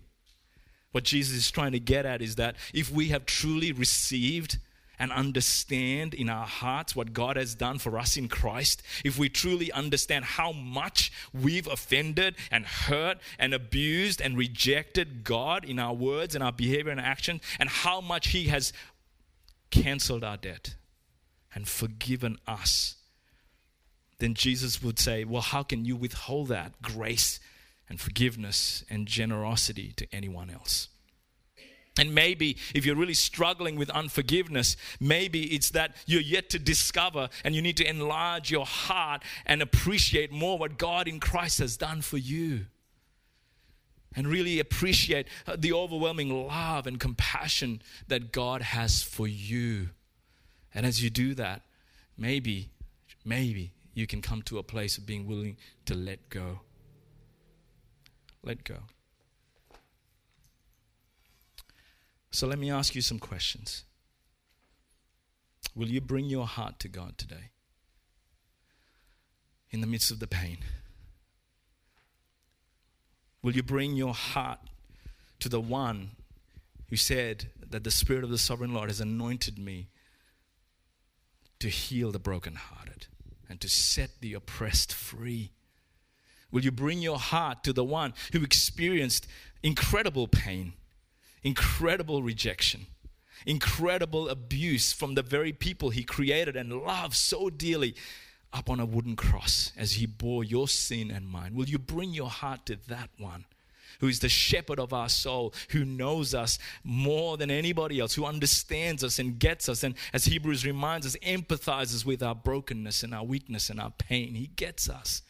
What 0.92 1.04
Jesus 1.04 1.36
is 1.36 1.50
trying 1.50 1.72
to 1.72 1.80
get 1.80 2.06
at 2.06 2.22
is 2.22 2.36
that 2.36 2.56
if 2.72 2.90
we 2.90 3.08
have 3.08 3.26
truly 3.26 3.72
received 3.72 4.58
and 4.98 5.10
understand 5.12 6.14
in 6.14 6.28
our 6.28 6.46
hearts 6.46 6.94
what 6.94 7.12
God 7.12 7.36
has 7.36 7.54
done 7.54 7.78
for 7.78 7.98
us 7.98 8.16
in 8.16 8.28
Christ, 8.28 8.82
if 9.04 9.18
we 9.18 9.28
truly 9.28 9.72
understand 9.72 10.24
how 10.24 10.52
much 10.52 11.12
we've 11.32 11.66
offended 11.66 12.36
and 12.50 12.66
hurt 12.66 13.18
and 13.38 13.52
abused 13.52 14.20
and 14.20 14.36
rejected 14.36 15.24
God 15.24 15.64
in 15.64 15.78
our 15.78 15.94
words 15.94 16.34
and 16.34 16.44
our 16.44 16.52
behavior 16.52 16.92
and 16.92 17.00
action, 17.00 17.40
and 17.58 17.68
how 17.68 18.00
much 18.00 18.28
He 18.28 18.44
has 18.44 18.72
canceled 19.70 20.22
our 20.22 20.36
debt 20.36 20.74
and 21.54 21.66
forgiven 21.68 22.38
us, 22.46 22.96
then 24.18 24.34
Jesus 24.34 24.82
would 24.82 24.98
say, 24.98 25.24
Well, 25.24 25.42
how 25.42 25.62
can 25.62 25.84
you 25.84 25.96
withhold 25.96 26.48
that 26.48 26.80
grace 26.82 27.40
and 27.88 28.00
forgiveness 28.00 28.84
and 28.88 29.06
generosity 29.06 29.92
to 29.96 30.06
anyone 30.12 30.50
else? 30.50 30.88
And 31.96 32.14
maybe 32.14 32.56
if 32.74 32.84
you're 32.84 32.96
really 32.96 33.14
struggling 33.14 33.76
with 33.76 33.88
unforgiveness, 33.90 34.76
maybe 34.98 35.54
it's 35.54 35.70
that 35.70 35.94
you're 36.06 36.20
yet 36.20 36.50
to 36.50 36.58
discover 36.58 37.28
and 37.44 37.54
you 37.54 37.62
need 37.62 37.76
to 37.76 37.88
enlarge 37.88 38.50
your 38.50 38.66
heart 38.66 39.22
and 39.46 39.62
appreciate 39.62 40.32
more 40.32 40.58
what 40.58 40.76
God 40.76 41.06
in 41.06 41.20
Christ 41.20 41.60
has 41.60 41.76
done 41.76 42.02
for 42.02 42.18
you. 42.18 42.66
And 44.16 44.26
really 44.26 44.60
appreciate 44.60 45.26
the 45.56 45.72
overwhelming 45.72 46.46
love 46.46 46.86
and 46.86 46.98
compassion 46.98 47.82
that 48.08 48.32
God 48.32 48.62
has 48.62 49.02
for 49.02 49.26
you. 49.26 49.90
And 50.72 50.86
as 50.86 51.02
you 51.02 51.10
do 51.10 51.34
that, 51.34 51.62
maybe, 52.16 52.70
maybe 53.24 53.72
you 53.92 54.06
can 54.06 54.20
come 54.20 54.42
to 54.42 54.58
a 54.58 54.62
place 54.62 54.98
of 54.98 55.06
being 55.06 55.26
willing 55.26 55.56
to 55.86 55.94
let 55.94 56.28
go. 56.28 56.60
Let 58.42 58.64
go. 58.64 58.76
So 62.34 62.48
let 62.48 62.58
me 62.58 62.68
ask 62.68 62.96
you 62.96 63.00
some 63.00 63.20
questions. 63.20 63.84
Will 65.72 65.86
you 65.86 66.00
bring 66.00 66.24
your 66.24 66.48
heart 66.48 66.80
to 66.80 66.88
God 66.88 67.16
today? 67.16 67.52
In 69.70 69.80
the 69.80 69.86
midst 69.86 70.10
of 70.10 70.18
the 70.18 70.26
pain? 70.26 70.58
Will 73.40 73.54
you 73.54 73.62
bring 73.62 73.94
your 73.94 74.14
heart 74.14 74.58
to 75.38 75.48
the 75.48 75.60
one 75.60 76.16
who 76.90 76.96
said 76.96 77.52
that 77.70 77.84
the 77.84 77.92
Spirit 77.92 78.24
of 78.24 78.30
the 78.30 78.38
Sovereign 78.38 78.74
Lord 78.74 78.90
has 78.90 79.00
anointed 79.00 79.56
me 79.56 79.90
to 81.60 81.68
heal 81.68 82.10
the 82.10 82.18
brokenhearted 82.18 83.06
and 83.48 83.60
to 83.60 83.68
set 83.68 84.10
the 84.20 84.34
oppressed 84.34 84.92
free? 84.92 85.52
Will 86.50 86.64
you 86.64 86.72
bring 86.72 87.00
your 87.00 87.20
heart 87.20 87.62
to 87.62 87.72
the 87.72 87.84
one 87.84 88.12
who 88.32 88.42
experienced 88.42 89.28
incredible 89.62 90.26
pain? 90.26 90.72
Incredible 91.44 92.22
rejection, 92.22 92.86
incredible 93.46 94.28
abuse 94.28 94.92
from 94.92 95.14
the 95.14 95.22
very 95.22 95.52
people 95.52 95.90
he 95.90 96.02
created 96.02 96.56
and 96.56 96.72
loved 96.72 97.14
so 97.14 97.50
dearly 97.50 97.94
up 98.52 98.70
on 98.70 98.80
a 98.80 98.86
wooden 98.86 99.16
cross 99.16 99.72
as 99.76 99.92
he 99.92 100.06
bore 100.06 100.42
your 100.42 100.66
sin 100.66 101.10
and 101.10 101.28
mine. 101.28 101.54
Will 101.54 101.68
you 101.68 101.78
bring 101.78 102.14
your 102.14 102.30
heart 102.30 102.66
to 102.66 102.76
that 102.88 103.10
one? 103.18 103.44
Who 104.00 104.08
is 104.08 104.20
the 104.20 104.28
shepherd 104.28 104.80
of 104.80 104.92
our 104.92 105.08
soul, 105.08 105.54
who 105.70 105.84
knows 105.84 106.34
us 106.34 106.58
more 106.82 107.36
than 107.36 107.50
anybody 107.50 108.00
else, 108.00 108.14
who 108.14 108.24
understands 108.24 109.04
us 109.04 109.18
and 109.18 109.38
gets 109.38 109.68
us, 109.68 109.84
and 109.84 109.94
as 110.12 110.24
Hebrews 110.24 110.66
reminds 110.66 111.06
us, 111.06 111.16
empathizes 111.22 112.04
with 112.04 112.22
our 112.22 112.34
brokenness 112.34 113.02
and 113.02 113.14
our 113.14 113.24
weakness 113.24 113.70
and 113.70 113.80
our 113.80 113.92
pain. 113.96 114.34
He 114.34 114.48
gets 114.48 114.88
us. 114.88 115.22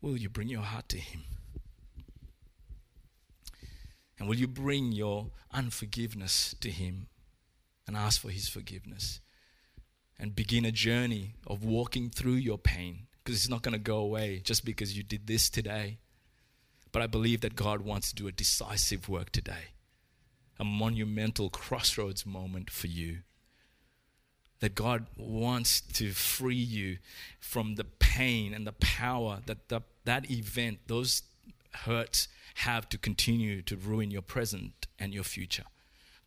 Will 0.00 0.16
you 0.16 0.28
bring 0.28 0.48
your 0.48 0.62
heart 0.62 0.88
to 0.90 0.98
Him? 0.98 1.22
And 4.18 4.28
will 4.28 4.36
you 4.36 4.48
bring 4.48 4.92
your 4.92 5.30
unforgiveness 5.52 6.54
to 6.60 6.70
Him 6.70 7.08
and 7.86 7.96
ask 7.96 8.20
for 8.20 8.30
His 8.30 8.48
forgiveness? 8.48 9.20
And 10.18 10.34
begin 10.34 10.64
a 10.64 10.72
journey 10.72 11.34
of 11.46 11.64
walking 11.64 12.08
through 12.08 12.34
your 12.34 12.56
pain 12.56 13.06
because 13.22 13.38
it's 13.38 13.50
not 13.50 13.62
going 13.62 13.72
to 13.72 13.78
go 13.78 13.98
away 13.98 14.40
just 14.42 14.64
because 14.64 14.96
you 14.96 15.02
did 15.02 15.26
this 15.26 15.50
today. 15.50 15.98
But 16.92 17.02
I 17.02 17.06
believe 17.06 17.42
that 17.42 17.56
God 17.56 17.82
wants 17.82 18.08
to 18.08 18.14
do 18.14 18.28
a 18.28 18.32
decisive 18.32 19.08
work 19.08 19.30
today, 19.30 19.74
a 20.58 20.64
monumental 20.64 21.50
crossroads 21.50 22.24
moment 22.24 22.70
for 22.70 22.86
you. 22.86 23.18
That 24.60 24.74
God 24.74 25.06
wants 25.18 25.82
to 25.82 26.12
free 26.12 26.54
you 26.54 26.96
from 27.38 27.74
the 27.74 27.84
pain 27.84 28.54
and 28.54 28.66
the 28.66 28.72
power 28.72 29.40
that 29.44 29.68
the, 29.68 29.82
that 30.06 30.30
event, 30.30 30.78
those 30.86 31.22
hurts, 31.76 32.28
have 32.56 32.88
to 32.90 32.98
continue 32.98 33.62
to 33.62 33.76
ruin 33.76 34.10
your 34.10 34.22
present 34.22 34.86
and 34.98 35.12
your 35.12 35.24
future. 35.24 35.64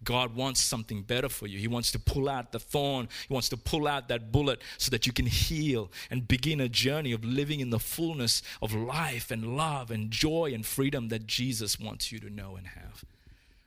God 0.02 0.34
wants 0.34 0.62
something 0.62 1.02
better 1.02 1.28
for 1.28 1.46
you. 1.46 1.60
He 1.60 1.68
wants 1.68 1.92
to 1.92 2.00
pull 2.00 2.30
out 2.30 2.54
the 2.54 2.60
thorn. 2.60 3.10
He 3.28 3.34
wants 3.34 3.50
to 3.50 3.58
pull 3.58 3.86
out 3.86 4.08
that 4.08 4.32
bullet 4.32 4.62
so 4.78 4.92
that 4.92 5.06
you 5.06 5.12
can 5.12 5.26
heal 5.26 5.92
and 6.10 6.26
begin 6.26 6.62
a 6.62 6.70
journey 6.70 7.12
of 7.12 7.26
living 7.26 7.60
in 7.60 7.70
the 7.70 7.80
fullness 7.80 8.42
of 8.62 8.74
life 8.74 9.30
and 9.30 9.58
love 9.58 9.92
and 9.92 10.10
joy 10.10 10.52
and 10.54 10.66
freedom 10.66 11.10
that 11.10 11.28
Jesus 11.28 11.80
wants 11.80 12.14
you 12.14 12.20
to 12.20 12.30
know 12.30 12.56
and 12.56 12.68
have. 12.68 13.04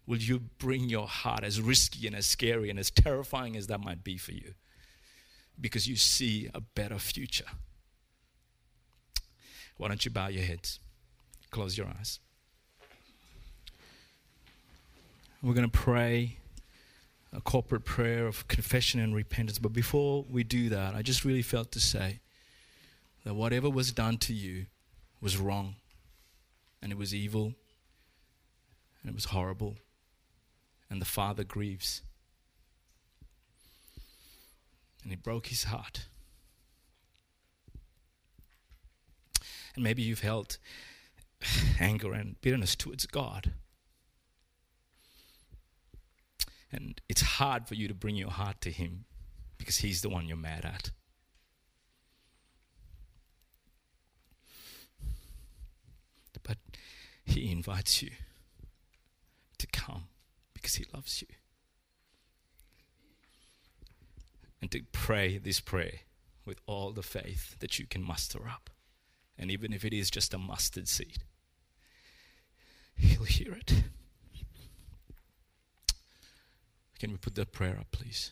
Will 0.06 0.18
you 0.18 0.40
bring 0.58 0.88
your 0.88 1.06
heart, 1.06 1.44
as 1.44 1.60
risky 1.60 2.06
and 2.06 2.16
as 2.16 2.26
scary 2.26 2.70
and 2.70 2.78
as 2.78 2.90
terrifying 2.90 3.56
as 3.56 3.66
that 3.66 3.80
might 3.80 4.02
be 4.02 4.16
for 4.16 4.32
you? 4.32 4.54
because 5.60 5.86
you 5.86 5.96
see 5.96 6.50
a 6.54 6.60
better 6.60 6.98
future. 6.98 7.46
Why 9.76 9.88
don't 9.88 10.04
you 10.04 10.10
bow 10.10 10.28
your 10.28 10.44
heads? 10.44 10.80
Close 11.52 11.76
your 11.76 11.86
eyes. 11.86 12.18
We're 15.42 15.52
going 15.52 15.70
to 15.70 15.78
pray 15.78 16.38
a 17.30 17.42
corporate 17.42 17.84
prayer 17.84 18.26
of 18.26 18.48
confession 18.48 19.00
and 19.00 19.14
repentance. 19.14 19.58
But 19.58 19.74
before 19.74 20.24
we 20.30 20.44
do 20.44 20.70
that, 20.70 20.94
I 20.94 21.02
just 21.02 21.26
really 21.26 21.42
felt 21.42 21.70
to 21.72 21.80
say 21.80 22.20
that 23.24 23.34
whatever 23.34 23.68
was 23.68 23.92
done 23.92 24.16
to 24.18 24.32
you 24.32 24.64
was 25.20 25.36
wrong, 25.36 25.76
and 26.80 26.90
it 26.90 26.96
was 26.96 27.14
evil, 27.14 27.52
and 29.02 29.10
it 29.10 29.14
was 29.14 29.26
horrible, 29.26 29.76
and 30.88 31.02
the 31.02 31.06
Father 31.06 31.44
grieves. 31.44 32.00
And 35.02 35.12
he 35.12 35.16
broke 35.16 35.48
his 35.48 35.64
heart. 35.64 36.06
And 39.74 39.84
maybe 39.84 40.00
you've 40.00 40.20
held 40.20 40.56
anger 41.80 42.12
and 42.12 42.40
bitterness 42.40 42.76
towards 42.76 43.06
God. 43.06 43.52
And 46.70 47.00
it's 47.08 47.20
hard 47.20 47.68
for 47.68 47.74
you 47.74 47.86
to 47.88 47.94
bring 47.94 48.16
your 48.16 48.30
heart 48.30 48.60
to 48.62 48.70
Him 48.70 49.04
because 49.58 49.78
He's 49.78 50.00
the 50.00 50.08
one 50.08 50.26
you're 50.26 50.36
mad 50.36 50.64
at. 50.64 50.90
But 56.42 56.58
He 57.24 57.52
invites 57.52 58.02
you 58.02 58.10
to 59.58 59.66
come 59.68 60.08
because 60.54 60.74
He 60.74 60.84
loves 60.92 61.22
you. 61.22 61.28
And 64.60 64.70
to 64.70 64.80
pray 64.92 65.38
this 65.38 65.60
prayer 65.60 66.00
with 66.44 66.58
all 66.66 66.92
the 66.92 67.02
faith 67.02 67.56
that 67.60 67.78
you 67.78 67.86
can 67.86 68.02
muster 68.02 68.48
up. 68.48 68.70
And 69.38 69.50
even 69.50 69.72
if 69.72 69.84
it 69.84 69.92
is 69.92 70.10
just 70.10 70.34
a 70.34 70.38
mustard 70.38 70.88
seed, 70.88 71.24
He'll 73.02 73.24
hear 73.24 73.52
it. 73.54 73.82
Can 77.00 77.10
we 77.10 77.16
put 77.16 77.34
that 77.34 77.50
prayer 77.50 77.76
up, 77.80 77.90
please? 77.90 78.30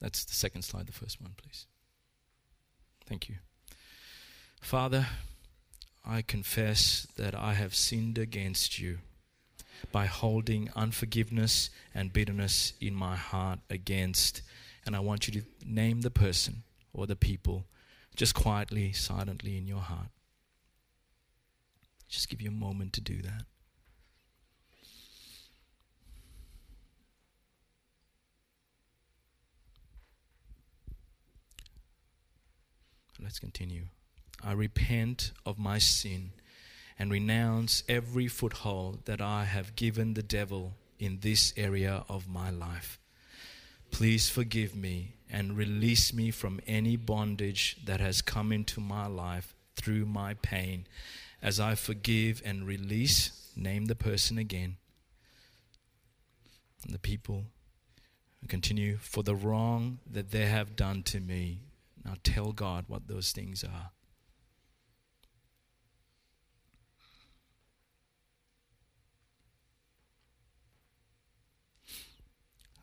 That's 0.00 0.24
the 0.24 0.32
second 0.32 0.62
slide, 0.62 0.86
the 0.86 0.92
first 0.92 1.20
one, 1.20 1.32
please. 1.36 1.66
Thank 3.06 3.28
you. 3.28 3.36
Father, 4.62 5.06
I 6.06 6.22
confess 6.22 7.06
that 7.16 7.34
I 7.34 7.52
have 7.52 7.74
sinned 7.74 8.16
against 8.16 8.78
you 8.78 8.98
by 9.92 10.06
holding 10.06 10.70
unforgiveness 10.74 11.68
and 11.94 12.14
bitterness 12.14 12.72
in 12.80 12.94
my 12.94 13.16
heart 13.16 13.58
against, 13.68 14.40
and 14.86 14.96
I 14.96 15.00
want 15.00 15.28
you 15.28 15.40
to 15.40 15.46
name 15.66 16.00
the 16.00 16.10
person 16.10 16.62
or 16.94 17.06
the 17.06 17.16
people 17.16 17.66
just 18.16 18.34
quietly, 18.34 18.92
silently 18.92 19.56
in 19.56 19.66
your 19.66 19.80
heart. 19.80 20.08
Just 22.08 22.28
give 22.28 22.40
you 22.40 22.48
a 22.48 22.52
moment 22.52 22.92
to 22.94 23.00
do 23.00 23.22
that. 23.22 23.44
Let's 33.20 33.38
continue. 33.38 33.86
I 34.44 34.52
repent 34.52 35.32
of 35.46 35.58
my 35.58 35.78
sin 35.78 36.32
and 36.98 37.10
renounce 37.10 37.82
every 37.88 38.28
foothold 38.28 39.06
that 39.06 39.20
I 39.20 39.44
have 39.44 39.74
given 39.74 40.14
the 40.14 40.22
devil 40.22 40.74
in 40.98 41.20
this 41.20 41.52
area 41.56 42.04
of 42.08 42.28
my 42.28 42.50
life. 42.50 43.00
Please 43.90 44.28
forgive 44.28 44.76
me 44.76 45.14
and 45.34 45.56
release 45.56 46.14
me 46.14 46.30
from 46.30 46.60
any 46.64 46.94
bondage 46.94 47.76
that 47.84 47.98
has 47.98 48.22
come 48.22 48.52
into 48.52 48.78
my 48.78 49.04
life 49.08 49.52
through 49.74 50.06
my 50.06 50.34
pain 50.34 50.86
as 51.42 51.58
I 51.58 51.74
forgive 51.74 52.40
and 52.44 52.64
release, 52.64 53.50
name 53.56 53.86
the 53.86 53.96
person 53.96 54.38
again. 54.38 54.76
And 56.84 56.94
the 56.94 57.00
people 57.00 57.46
continue 58.46 58.96
for 58.98 59.24
the 59.24 59.34
wrong 59.34 59.98
that 60.08 60.30
they 60.30 60.46
have 60.46 60.76
done 60.76 61.02
to 61.02 61.18
me. 61.18 61.58
Now 62.04 62.14
tell 62.22 62.52
God 62.52 62.84
what 62.86 63.08
those 63.08 63.32
things 63.32 63.64
are. 63.64 63.90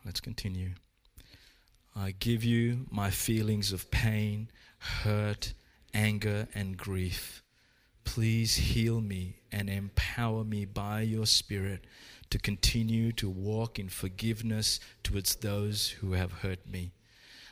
Let's 0.04 0.20
continue. 0.20 0.72
I 1.94 2.12
give 2.12 2.42
you 2.42 2.86
my 2.90 3.10
feelings 3.10 3.72
of 3.72 3.90
pain, 3.90 4.48
hurt, 4.78 5.52
anger, 5.92 6.48
and 6.54 6.76
grief. 6.76 7.42
Please 8.04 8.56
heal 8.56 9.00
me 9.00 9.36
and 9.52 9.68
empower 9.68 10.44
me 10.44 10.64
by 10.64 11.02
your 11.02 11.26
Spirit 11.26 11.84
to 12.30 12.38
continue 12.38 13.12
to 13.12 13.28
walk 13.28 13.78
in 13.78 13.88
forgiveness 13.88 14.80
towards 15.02 15.36
those 15.36 15.90
who 16.00 16.12
have 16.12 16.32
hurt 16.32 16.66
me. 16.66 16.92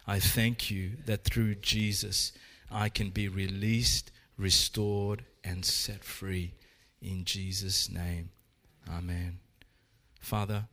I 0.07 0.19
thank 0.19 0.71
you 0.71 0.93
that 1.07 1.25
through 1.25 1.57
Jesus 1.57 2.33
I 2.71 2.89
can 2.89 3.11
be 3.11 3.29
released, 3.29 4.11
restored, 4.39 5.25
and 5.45 5.65
set 5.65 6.03
free. 6.03 6.55
In 7.03 7.25
Jesus' 7.25 7.91
name, 7.91 8.31
Amen. 8.89 9.39
Father, 10.21 10.69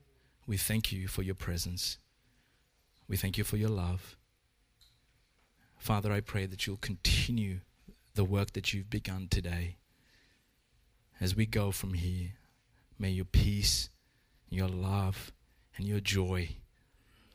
we 0.48 0.58
thank 0.58 0.92
you 0.92 1.08
for 1.08 1.22
your 1.22 1.36
presence. 1.36 1.98
We 3.08 3.18
thank 3.18 3.38
you 3.38 3.44
for 3.44 3.58
your 3.58 3.70
love. 3.70 4.18
Father, 5.78 6.12
I 6.12 6.20
pray 6.20 6.46
that 6.46 6.68
you'll 6.68 6.78
continue 6.78 7.60
the 8.16 8.26
work 8.26 8.54
that 8.54 8.74
you've 8.74 8.90
begun 8.90 9.28
today. 9.30 9.78
As 11.22 11.36
we 11.36 11.46
go 11.46 11.72
from 11.72 11.94
here, 11.94 12.32
may 13.00 13.10
your 13.10 13.26
peace, 13.26 13.90
your 14.50 14.68
love, 14.68 15.32
and 15.78 15.88
your 15.88 16.00
joy 16.00 16.58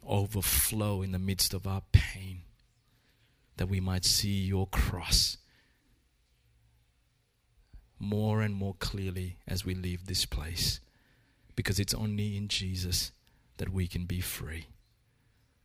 overflow 0.06 1.00
in 1.02 1.12
the 1.12 1.18
midst 1.18 1.54
of 1.54 1.66
our 1.66 1.82
pain, 1.92 2.42
that 3.56 3.68
we 3.68 3.80
might 3.80 4.04
see 4.04 4.42
your 4.42 4.66
cross 4.66 5.38
more 7.98 8.42
and 8.42 8.54
more 8.54 8.74
clearly 8.80 9.38
as 9.46 9.64
we 9.64 9.74
leave 9.74 10.06
this 10.06 10.26
place, 10.26 10.80
because 11.54 11.78
it's 11.78 11.94
only 11.94 12.36
in 12.36 12.48
Jesus 12.48 13.12
that 13.58 13.68
we 13.68 13.86
can 13.86 14.04
be 14.04 14.20
free. 14.20 14.66